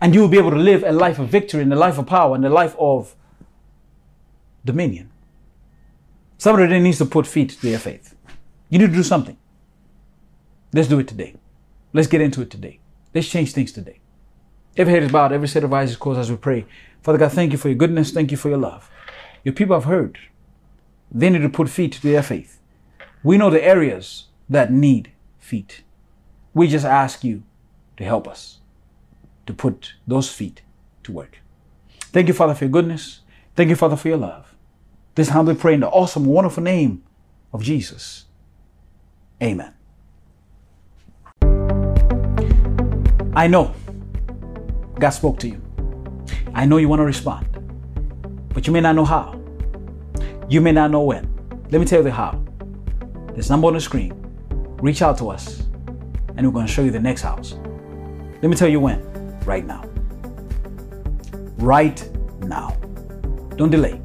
[0.00, 2.06] And you will be able to live a life of victory and a life of
[2.06, 3.16] power and a life of
[4.64, 5.10] dominion.
[6.38, 8.14] Somebody needs to put feet to their faith.
[8.68, 9.36] You need to do something.
[10.72, 11.34] Let's do it today.
[11.92, 12.80] Let's get into it today.
[13.14, 14.00] Let's change things today.
[14.76, 16.66] Every head is bowed, every set of eyes is closed as we pray.
[17.02, 18.10] Father God, thank you for your goodness.
[18.10, 18.90] Thank you for your love.
[19.44, 20.18] Your people have heard.
[21.10, 22.58] They need to put feet to their faith.
[23.22, 25.82] We know the areas that need feet.
[26.54, 27.42] We just ask you
[27.96, 28.58] to help us
[29.46, 30.62] to put those feet
[31.04, 31.38] to work.
[32.00, 33.20] Thank you, Father, for your goodness.
[33.54, 34.54] Thank you, Father, for your love.
[35.14, 37.04] This humbly pray in the awesome, wonderful name
[37.52, 38.24] of Jesus.
[39.42, 39.72] Amen.
[43.36, 43.74] I know
[44.98, 45.60] God spoke to you.
[46.54, 47.46] I know you want to respond,
[48.54, 49.40] but you may not know how.
[50.48, 51.28] You may not know when.
[51.70, 52.42] Let me tell you the how.
[53.34, 54.12] This number on the screen.
[54.80, 55.60] Reach out to us,
[56.36, 57.54] and we're going to show you the next house.
[58.40, 59.00] Let me tell you when.
[59.40, 59.84] Right now.
[61.56, 62.08] Right
[62.40, 62.76] now.
[63.56, 64.00] Don't delay.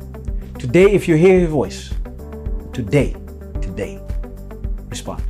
[0.58, 1.94] Today, if you hear his voice,
[2.74, 3.16] today,
[3.62, 4.02] today,
[4.90, 5.24] respond.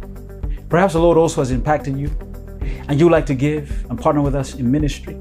[0.70, 2.10] Perhaps the Lord also has impacted you
[2.90, 5.20] and you would like to give and partner with us in ministry,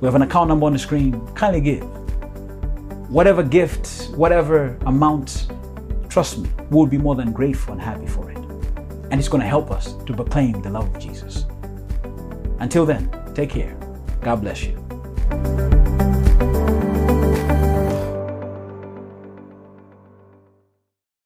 [0.00, 1.26] we have an account number on the screen.
[1.34, 1.82] Kindly give.
[3.08, 5.48] Whatever gift, whatever amount,
[6.08, 8.36] trust me, we'll be more than grateful and happy for it.
[9.10, 11.46] And it's going to help us to proclaim the love of Jesus.
[12.58, 13.74] Until then, take care.
[14.20, 14.85] God bless you.